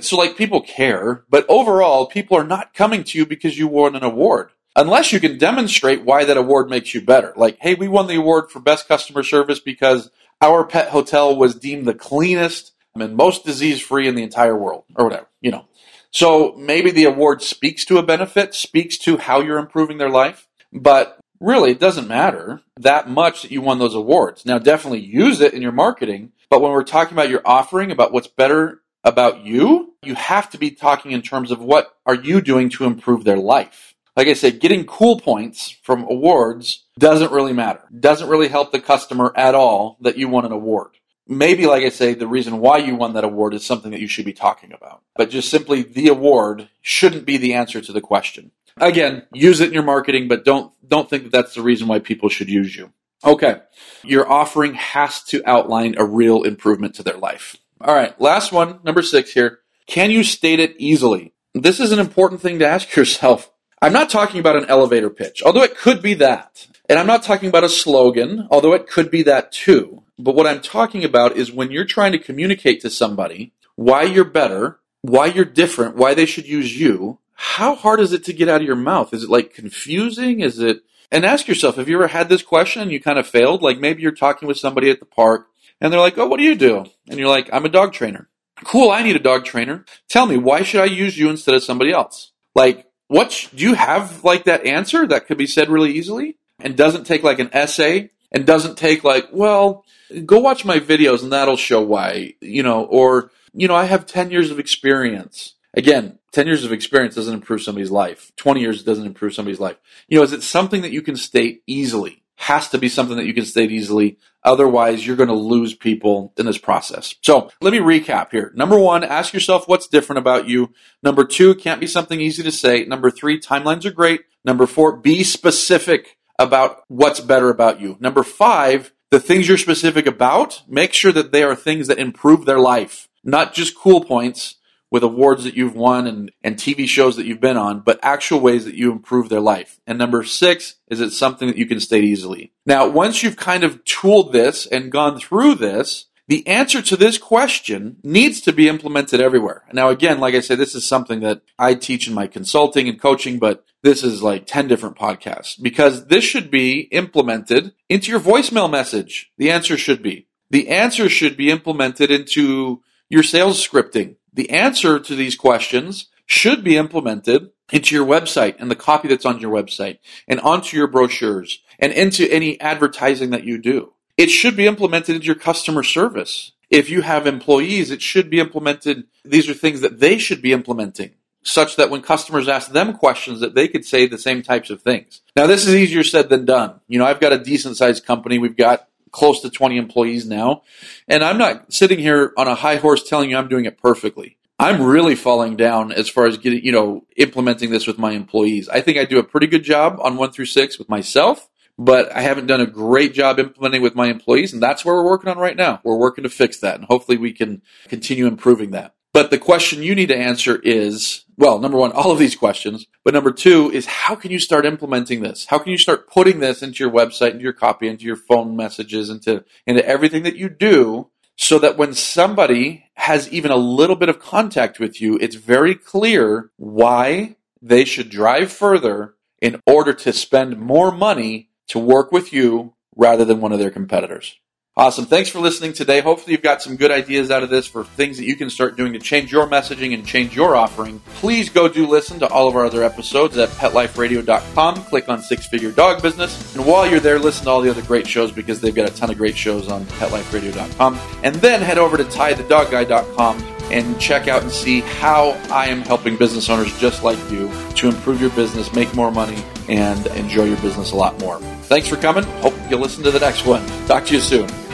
So 0.00 0.16
like 0.16 0.36
people 0.36 0.60
care, 0.60 1.24
but 1.28 1.46
overall, 1.48 2.06
people 2.06 2.36
are 2.36 2.46
not 2.46 2.74
coming 2.74 3.04
to 3.04 3.18
you 3.18 3.26
because 3.26 3.58
you 3.58 3.68
won 3.68 3.96
an 3.96 4.04
award. 4.04 4.50
Unless 4.76 5.12
you 5.12 5.20
can 5.20 5.38
demonstrate 5.38 6.04
why 6.04 6.24
that 6.24 6.36
award 6.36 6.68
makes 6.68 6.94
you 6.94 7.00
better. 7.00 7.32
Like, 7.36 7.58
hey, 7.60 7.74
we 7.74 7.86
won 7.86 8.08
the 8.08 8.16
award 8.16 8.50
for 8.50 8.58
best 8.58 8.88
customer 8.88 9.22
service 9.22 9.60
because 9.60 10.10
our 10.40 10.64
pet 10.64 10.88
hotel 10.88 11.36
was 11.36 11.54
deemed 11.54 11.86
the 11.86 11.94
cleanest 11.94 12.72
and 12.96 13.16
most 13.16 13.44
disease 13.44 13.80
free 13.80 14.08
in 14.08 14.14
the 14.14 14.22
entire 14.22 14.56
world, 14.56 14.84
or 14.96 15.04
whatever, 15.04 15.28
you 15.40 15.50
know. 15.50 15.66
So 16.10 16.54
maybe 16.56 16.90
the 16.90 17.04
award 17.04 17.42
speaks 17.42 17.84
to 17.86 17.98
a 17.98 18.02
benefit, 18.02 18.54
speaks 18.54 18.98
to 18.98 19.16
how 19.16 19.40
you're 19.40 19.58
improving 19.58 19.98
their 19.98 20.10
life. 20.10 20.48
But 20.74 21.18
really, 21.40 21.70
it 21.70 21.80
doesn't 21.80 22.08
matter 22.08 22.60
that 22.80 23.08
much 23.08 23.42
that 23.42 23.50
you 23.50 23.62
won 23.62 23.78
those 23.78 23.94
awards. 23.94 24.44
Now, 24.44 24.58
definitely 24.58 25.00
use 25.00 25.40
it 25.40 25.54
in 25.54 25.62
your 25.62 25.72
marketing. 25.72 26.32
But 26.50 26.60
when 26.60 26.72
we're 26.72 26.84
talking 26.84 27.14
about 27.14 27.30
your 27.30 27.42
offering, 27.44 27.90
about 27.90 28.12
what's 28.12 28.26
better 28.26 28.82
about 29.02 29.44
you, 29.44 29.94
you 30.02 30.14
have 30.14 30.50
to 30.50 30.58
be 30.58 30.70
talking 30.70 31.12
in 31.12 31.22
terms 31.22 31.50
of 31.50 31.60
what 31.60 31.96
are 32.06 32.14
you 32.14 32.40
doing 32.40 32.68
to 32.70 32.84
improve 32.84 33.24
their 33.24 33.38
life. 33.38 33.94
Like 34.16 34.28
I 34.28 34.34
said, 34.34 34.60
getting 34.60 34.86
cool 34.86 35.18
points 35.20 35.70
from 35.70 36.04
awards 36.04 36.84
doesn't 36.98 37.32
really 37.32 37.52
matter. 37.52 37.82
Doesn't 37.98 38.28
really 38.28 38.48
help 38.48 38.70
the 38.70 38.80
customer 38.80 39.32
at 39.36 39.54
all 39.54 39.98
that 40.00 40.16
you 40.16 40.28
won 40.28 40.44
an 40.44 40.52
award. 40.52 40.92
maybe, 41.26 41.66
like 41.66 41.84
I 41.84 41.88
say, 41.88 42.14
the 42.14 42.26
reason 42.26 42.58
why 42.58 42.78
you 42.78 42.94
won 42.96 43.14
that 43.14 43.24
award 43.24 43.54
is 43.54 43.64
something 43.64 43.90
that 43.92 44.00
you 44.00 44.08
should 44.08 44.24
be 44.24 44.32
talking 44.32 44.72
about. 44.72 45.02
But 45.16 45.30
just 45.30 45.48
simply 45.50 45.82
the 45.82 46.08
award 46.08 46.68
shouldn't 46.82 47.24
be 47.24 47.36
the 47.36 47.54
answer 47.54 47.80
to 47.80 47.92
the 47.92 48.00
question. 48.00 48.50
Again, 48.78 49.22
use 49.32 49.60
it 49.60 49.68
in 49.68 49.74
your 49.74 49.82
marketing, 49.82 50.28
but 50.28 50.44
don't 50.44 50.72
don't 50.86 51.08
think 51.08 51.24
that 51.24 51.32
that's 51.32 51.54
the 51.54 51.62
reason 51.62 51.88
why 51.88 51.98
people 52.00 52.28
should 52.28 52.48
use 52.48 52.74
you. 52.74 52.92
Okay. 53.24 53.60
Your 54.02 54.30
offering 54.30 54.74
has 54.74 55.22
to 55.24 55.42
outline 55.46 55.94
a 55.96 56.04
real 56.04 56.42
improvement 56.42 56.94
to 56.96 57.02
their 57.02 57.16
life. 57.16 57.56
All 57.80 57.94
right. 57.94 58.18
Last 58.20 58.52
one, 58.52 58.80
number 58.84 59.02
six 59.02 59.32
here. 59.32 59.60
Can 59.86 60.10
you 60.10 60.24
state 60.24 60.60
it 60.60 60.74
easily? 60.78 61.32
This 61.54 61.80
is 61.80 61.92
an 61.92 61.98
important 61.98 62.40
thing 62.40 62.58
to 62.58 62.66
ask 62.66 62.94
yourself. 62.96 63.50
I'm 63.80 63.92
not 63.92 64.10
talking 64.10 64.40
about 64.40 64.56
an 64.56 64.66
elevator 64.66 65.10
pitch, 65.10 65.42
although 65.44 65.62
it 65.62 65.76
could 65.76 66.02
be 66.02 66.14
that. 66.14 66.66
And 66.88 66.98
I'm 66.98 67.06
not 67.06 67.22
talking 67.22 67.48
about 67.48 67.64
a 67.64 67.68
slogan, 67.68 68.46
although 68.50 68.74
it 68.74 68.88
could 68.88 69.10
be 69.10 69.22
that 69.22 69.52
too. 69.52 70.02
But 70.18 70.34
what 70.34 70.46
I'm 70.46 70.60
talking 70.60 71.04
about 71.04 71.36
is 71.36 71.52
when 71.52 71.70
you're 71.70 71.84
trying 71.84 72.12
to 72.12 72.18
communicate 72.18 72.80
to 72.82 72.90
somebody 72.90 73.52
why 73.76 74.02
you're 74.02 74.24
better, 74.24 74.78
why 75.02 75.26
you're 75.26 75.44
different, 75.44 75.96
why 75.96 76.14
they 76.14 76.26
should 76.26 76.46
use 76.46 76.78
you, 76.78 77.18
how 77.34 77.74
hard 77.74 78.00
is 78.00 78.12
it 78.12 78.24
to 78.24 78.32
get 78.32 78.48
out 78.48 78.60
of 78.60 78.66
your 78.66 78.76
mouth? 78.76 79.12
Is 79.12 79.24
it 79.24 79.30
like 79.30 79.54
confusing? 79.54 80.40
Is 80.40 80.58
it 80.58 80.82
and 81.10 81.24
ask 81.24 81.46
yourself, 81.46 81.76
have 81.76 81.88
you 81.88 81.96
ever 81.96 82.08
had 82.08 82.28
this 82.28 82.42
question 82.42 82.82
and 82.82 82.90
you 82.90 83.00
kind 83.00 83.18
of 83.18 83.26
failed? 83.26 83.62
Like 83.62 83.78
maybe 83.78 84.02
you're 84.02 84.12
talking 84.12 84.48
with 84.48 84.58
somebody 84.58 84.90
at 84.90 85.00
the 85.00 85.06
park 85.06 85.48
and 85.80 85.92
they're 85.92 86.00
like, 86.00 86.18
Oh, 86.18 86.26
what 86.26 86.38
do 86.38 86.44
you 86.44 86.54
do? 86.54 86.84
And 87.08 87.18
you're 87.18 87.28
like, 87.28 87.48
I'm 87.52 87.64
a 87.64 87.70
dog 87.70 87.92
trainer. 87.92 88.28
Cool, 88.62 88.90
I 88.90 89.02
need 89.02 89.16
a 89.16 89.20
dog 89.20 89.44
trainer. 89.44 89.84
Tell 90.08 90.26
me, 90.26 90.36
why 90.36 90.62
should 90.62 90.80
I 90.80 90.86
use 90.86 91.18
you 91.18 91.28
instead 91.28 91.54
of 91.54 91.62
somebody 91.64 91.92
else? 91.92 92.32
Like, 92.54 92.86
what 93.08 93.48
do 93.54 93.64
you 93.64 93.74
have 93.74 94.24
like 94.24 94.44
that 94.44 94.64
answer 94.64 95.06
that 95.06 95.26
could 95.26 95.38
be 95.38 95.46
said 95.46 95.68
really 95.68 95.92
easily 95.92 96.36
and 96.60 96.76
doesn't 96.76 97.04
take 97.04 97.22
like 97.22 97.38
an 97.40 97.50
essay 97.52 98.10
and 98.32 98.46
doesn't 98.46 98.78
take 98.78 99.04
like, 99.04 99.28
well, 99.32 99.84
go 100.24 100.40
watch 100.40 100.64
my 100.64 100.78
videos 100.78 101.22
and 101.22 101.32
that'll 101.32 101.56
show 101.56 101.82
why, 101.82 102.34
you 102.40 102.62
know, 102.62 102.84
or, 102.84 103.30
you 103.52 103.68
know, 103.68 103.74
I 103.74 103.84
have 103.84 104.06
10 104.06 104.30
years 104.30 104.50
of 104.50 104.58
experience. 104.58 105.54
Again, 105.76 106.18
10 106.32 106.46
years 106.46 106.64
of 106.64 106.72
experience 106.72 107.14
doesn't 107.14 107.34
improve 107.34 107.62
somebody's 107.62 107.90
life. 107.90 108.32
20 108.36 108.60
years 108.60 108.82
doesn't 108.82 109.06
improve 109.06 109.34
somebody's 109.34 109.60
life. 109.60 109.76
You 110.08 110.18
know, 110.18 110.24
is 110.24 110.32
it 110.32 110.42
something 110.42 110.82
that 110.82 110.92
you 110.92 111.02
can 111.02 111.16
state 111.16 111.62
easily? 111.66 112.22
Has 112.36 112.68
to 112.70 112.78
be 112.78 112.88
something 112.88 113.16
that 113.16 113.26
you 113.26 113.34
can 113.34 113.44
state 113.44 113.70
easily. 113.70 114.18
Otherwise, 114.42 115.06
you're 115.06 115.16
going 115.16 115.28
to 115.28 115.34
lose 115.34 115.74
people 115.74 116.32
in 116.36 116.46
this 116.46 116.58
process. 116.58 117.14
So 117.22 117.50
let 117.60 117.72
me 117.72 117.78
recap 117.78 118.30
here. 118.32 118.52
Number 118.54 118.78
one, 118.78 119.04
ask 119.04 119.32
yourself 119.32 119.68
what's 119.68 119.86
different 119.86 120.18
about 120.18 120.48
you. 120.48 120.72
Number 121.02 121.24
two, 121.24 121.54
can't 121.54 121.80
be 121.80 121.86
something 121.86 122.20
easy 122.20 122.42
to 122.42 122.52
say. 122.52 122.84
Number 122.84 123.10
three, 123.10 123.40
timelines 123.40 123.84
are 123.84 123.92
great. 123.92 124.22
Number 124.44 124.66
four, 124.66 124.96
be 124.96 125.22
specific 125.22 126.18
about 126.38 126.82
what's 126.88 127.20
better 127.20 127.48
about 127.48 127.80
you. 127.80 127.96
Number 128.00 128.24
five, 128.24 128.92
the 129.10 129.20
things 129.20 129.46
you're 129.46 129.56
specific 129.56 130.06
about, 130.06 130.62
make 130.68 130.92
sure 130.92 131.12
that 131.12 131.30
they 131.30 131.44
are 131.44 131.54
things 131.54 131.86
that 131.86 131.98
improve 131.98 132.44
their 132.44 132.58
life, 132.58 133.08
not 133.22 133.54
just 133.54 133.76
cool 133.76 134.02
points 134.04 134.56
with 134.94 135.02
awards 135.02 135.42
that 135.42 135.56
you've 135.56 135.74
won 135.74 136.06
and, 136.06 136.30
and 136.44 136.54
TV 136.54 136.86
shows 136.86 137.16
that 137.16 137.26
you've 137.26 137.40
been 137.40 137.56
on, 137.56 137.80
but 137.80 137.98
actual 138.00 138.38
ways 138.38 138.64
that 138.64 138.76
you 138.76 138.92
improve 138.92 139.28
their 139.28 139.40
life. 139.40 139.80
And 139.88 139.98
number 139.98 140.22
six 140.22 140.76
is 140.86 141.00
it's 141.00 141.18
something 141.18 141.48
that 141.48 141.56
you 141.56 141.66
can 141.66 141.80
state 141.80 142.04
easily. 142.04 142.52
Now, 142.64 142.86
once 142.86 143.20
you've 143.20 143.36
kind 143.36 143.64
of 143.64 143.84
tooled 143.84 144.32
this 144.32 144.66
and 144.66 144.92
gone 144.92 145.18
through 145.18 145.56
this, 145.56 146.06
the 146.28 146.46
answer 146.46 146.80
to 146.80 146.96
this 146.96 147.18
question 147.18 147.96
needs 148.04 148.40
to 148.42 148.52
be 148.52 148.68
implemented 148.68 149.20
everywhere. 149.20 149.64
Now, 149.72 149.88
again, 149.88 150.20
like 150.20 150.36
I 150.36 150.40
said, 150.40 150.58
this 150.58 150.76
is 150.76 150.86
something 150.86 151.18
that 151.22 151.42
I 151.58 151.74
teach 151.74 152.06
in 152.06 152.14
my 152.14 152.28
consulting 152.28 152.88
and 152.88 153.00
coaching, 153.00 153.40
but 153.40 153.64
this 153.82 154.04
is 154.04 154.22
like 154.22 154.46
10 154.46 154.68
different 154.68 154.96
podcasts 154.96 155.60
because 155.60 156.06
this 156.06 156.22
should 156.22 156.52
be 156.52 156.82
implemented 156.92 157.72
into 157.88 158.12
your 158.12 158.20
voicemail 158.20 158.70
message. 158.70 159.32
The 159.38 159.50
answer 159.50 159.76
should 159.76 160.04
be. 160.04 160.28
The 160.50 160.68
answer 160.68 161.08
should 161.08 161.36
be 161.36 161.50
implemented 161.50 162.12
into 162.12 162.80
your 163.10 163.24
sales 163.24 163.66
scripting 163.66 164.14
the 164.34 164.50
answer 164.50 164.98
to 164.98 165.14
these 165.14 165.36
questions 165.36 166.08
should 166.26 166.64
be 166.64 166.76
implemented 166.76 167.50
into 167.72 167.94
your 167.94 168.06
website 168.06 168.56
and 168.58 168.70
the 168.70 168.76
copy 168.76 169.08
that's 169.08 169.24
on 169.24 169.40
your 169.40 169.52
website 169.52 169.98
and 170.28 170.40
onto 170.40 170.76
your 170.76 170.86
brochures 170.86 171.60
and 171.78 171.92
into 171.92 172.30
any 172.30 172.60
advertising 172.60 173.30
that 173.30 173.44
you 173.44 173.58
do. 173.58 173.92
It 174.16 174.30
should 174.30 174.56
be 174.56 174.66
implemented 174.66 175.14
into 175.16 175.26
your 175.26 175.34
customer 175.34 175.82
service. 175.82 176.52
If 176.70 176.90
you 176.90 177.02
have 177.02 177.26
employees, 177.26 177.90
it 177.90 178.02
should 178.02 178.30
be 178.30 178.40
implemented. 178.40 179.04
These 179.24 179.48
are 179.48 179.54
things 179.54 179.80
that 179.80 180.00
they 180.00 180.18
should 180.18 180.42
be 180.42 180.52
implementing 180.52 181.12
such 181.44 181.76
that 181.76 181.90
when 181.90 182.02
customers 182.02 182.48
ask 182.48 182.72
them 182.72 182.94
questions 182.94 183.40
that 183.40 183.54
they 183.54 183.68
could 183.68 183.84
say 183.84 184.06
the 184.06 184.18
same 184.18 184.42
types 184.42 184.70
of 184.70 184.82
things. 184.82 185.20
Now 185.36 185.46
this 185.46 185.66
is 185.66 185.74
easier 185.74 186.02
said 186.02 186.28
than 186.30 186.46
done. 186.46 186.80
You 186.88 186.98
know, 186.98 187.04
I've 187.04 187.20
got 187.20 187.32
a 187.32 187.38
decent 187.38 187.76
sized 187.76 188.06
company. 188.06 188.38
We've 188.38 188.56
got 188.56 188.88
close 189.14 189.40
to 189.40 189.48
20 189.48 189.78
employees 189.78 190.26
now. 190.26 190.62
And 191.06 191.22
I'm 191.22 191.38
not 191.38 191.72
sitting 191.72 192.00
here 192.00 192.32
on 192.36 192.48
a 192.48 192.56
high 192.56 192.76
horse 192.76 193.08
telling 193.08 193.30
you 193.30 193.36
I'm 193.36 193.48
doing 193.48 193.64
it 193.64 193.78
perfectly. 193.78 194.36
I'm 194.58 194.82
really 194.82 195.14
falling 195.14 195.56
down 195.56 195.92
as 195.92 196.08
far 196.08 196.26
as 196.26 196.36
getting, 196.36 196.64
you 196.64 196.72
know, 196.72 197.06
implementing 197.16 197.70
this 197.70 197.86
with 197.86 197.96
my 197.96 198.12
employees. 198.12 198.68
I 198.68 198.80
think 198.80 198.98
I 198.98 199.04
do 199.04 199.18
a 199.18 199.24
pretty 199.24 199.46
good 199.46 199.62
job 199.62 199.98
on 200.02 200.16
one 200.16 200.32
through 200.32 200.46
six 200.46 200.78
with 200.78 200.88
myself, 200.88 201.48
but 201.78 202.10
I 202.12 202.22
haven't 202.22 202.46
done 202.46 202.60
a 202.60 202.66
great 202.66 203.14
job 203.14 203.38
implementing 203.38 203.82
with 203.82 203.94
my 203.94 204.06
employees. 204.06 204.52
And 204.52 204.62
that's 204.62 204.84
where 204.84 204.96
we're 204.96 205.04
working 205.04 205.30
on 205.30 205.38
right 205.38 205.56
now. 205.56 205.80
We're 205.84 205.98
working 205.98 206.24
to 206.24 206.30
fix 206.30 206.58
that 206.60 206.76
and 206.76 206.84
hopefully 206.84 207.16
we 207.16 207.32
can 207.32 207.62
continue 207.88 208.26
improving 208.26 208.72
that. 208.72 208.93
But 209.14 209.30
the 209.30 209.38
question 209.38 209.82
you 209.82 209.94
need 209.94 210.08
to 210.08 210.16
answer 210.16 210.56
is 210.56 211.24
well, 211.36 211.58
number 211.58 211.78
one, 211.78 211.92
all 211.92 212.10
of 212.10 212.18
these 212.18 212.36
questions. 212.36 212.86
But 213.04 213.14
number 213.14 213.32
two 213.32 213.70
is 213.72 213.86
how 213.86 214.14
can 214.14 214.30
you 214.30 214.38
start 214.38 214.66
implementing 214.66 215.22
this? 215.22 215.46
How 215.46 215.58
can 215.58 215.72
you 215.72 215.78
start 215.78 216.08
putting 216.08 216.40
this 216.40 216.62
into 216.62 216.84
your 216.84 216.92
website, 216.92 217.32
into 217.32 217.42
your 217.42 217.52
copy, 217.52 217.88
into 217.88 218.04
your 218.04 218.16
phone 218.16 218.56
messages, 218.56 219.10
into, 219.10 219.44
into 219.66 219.86
everything 219.86 220.22
that 220.24 220.36
you 220.36 220.48
do 220.48 221.08
so 221.36 221.58
that 221.58 221.76
when 221.76 221.94
somebody 221.94 222.86
has 222.94 223.28
even 223.32 223.50
a 223.50 223.56
little 223.56 223.96
bit 223.96 224.08
of 224.08 224.20
contact 224.20 224.78
with 224.78 225.00
you, 225.00 225.18
it's 225.20 225.36
very 225.36 225.74
clear 225.74 226.50
why 226.56 227.36
they 227.60 227.84
should 227.84 228.10
drive 228.10 228.52
further 228.52 229.14
in 229.40 229.60
order 229.66 229.92
to 229.92 230.12
spend 230.12 230.58
more 230.58 230.92
money 230.92 231.50
to 231.68 231.78
work 231.78 232.12
with 232.12 232.32
you 232.32 232.74
rather 232.94 233.24
than 233.24 233.40
one 233.40 233.52
of 233.52 233.58
their 233.58 233.70
competitors. 233.70 234.38
Awesome. 234.76 235.06
Thanks 235.06 235.30
for 235.30 235.38
listening 235.38 235.72
today. 235.72 236.00
Hopefully, 236.00 236.32
you've 236.32 236.42
got 236.42 236.60
some 236.60 236.74
good 236.74 236.90
ideas 236.90 237.30
out 237.30 237.44
of 237.44 237.48
this 237.48 237.64
for 237.64 237.84
things 237.84 238.16
that 238.16 238.24
you 238.24 238.34
can 238.34 238.50
start 238.50 238.76
doing 238.76 238.92
to 238.94 238.98
change 238.98 239.30
your 239.30 239.46
messaging 239.46 239.94
and 239.94 240.04
change 240.04 240.34
your 240.34 240.56
offering. 240.56 240.98
Please 241.20 241.48
go 241.48 241.68
do 241.68 241.86
listen 241.86 242.18
to 242.18 242.26
all 242.26 242.48
of 242.48 242.56
our 242.56 242.64
other 242.66 242.82
episodes 242.82 243.38
at 243.38 243.50
petliferadio.com. 243.50 244.82
Click 244.86 245.08
on 245.08 245.22
Six 245.22 245.46
Figure 245.46 245.70
Dog 245.70 246.02
Business. 246.02 246.56
And 246.56 246.66
while 246.66 246.90
you're 246.90 246.98
there, 246.98 247.20
listen 247.20 247.44
to 247.44 247.50
all 247.50 247.60
the 247.60 247.70
other 247.70 247.82
great 247.82 248.04
shows 248.04 248.32
because 248.32 248.60
they've 248.60 248.74
got 248.74 248.90
a 248.90 248.92
ton 248.92 249.12
of 249.12 249.16
great 249.16 249.36
shows 249.36 249.68
on 249.68 249.84
petliferadio.com. 249.84 250.98
And 251.22 251.36
then 251.36 251.62
head 251.62 251.78
over 251.78 251.96
to 251.96 252.02
tythedogguy.com 252.02 253.44
and 253.70 254.00
check 254.00 254.26
out 254.26 254.42
and 254.42 254.50
see 254.50 254.80
how 254.80 255.40
I 255.52 255.66
am 255.68 255.82
helping 255.82 256.16
business 256.16 256.50
owners 256.50 256.76
just 256.80 257.04
like 257.04 257.18
you 257.30 257.48
to 257.76 257.88
improve 257.88 258.20
your 258.20 258.30
business, 258.30 258.72
make 258.74 258.92
more 258.92 259.12
money, 259.12 259.40
and 259.68 260.04
enjoy 260.08 260.46
your 260.46 260.58
business 260.58 260.90
a 260.90 260.96
lot 260.96 261.16
more. 261.20 261.38
Thanks 261.38 261.86
for 261.86 261.96
coming. 261.96 262.24
Hope 262.42 262.54
you'll 262.68 262.80
listen 262.80 263.04
to 263.04 263.12
the 263.12 263.20
next 263.20 263.46
one. 263.46 263.64
Talk 263.86 264.04
to 264.06 264.14
you 264.14 264.20
soon. 264.20 264.48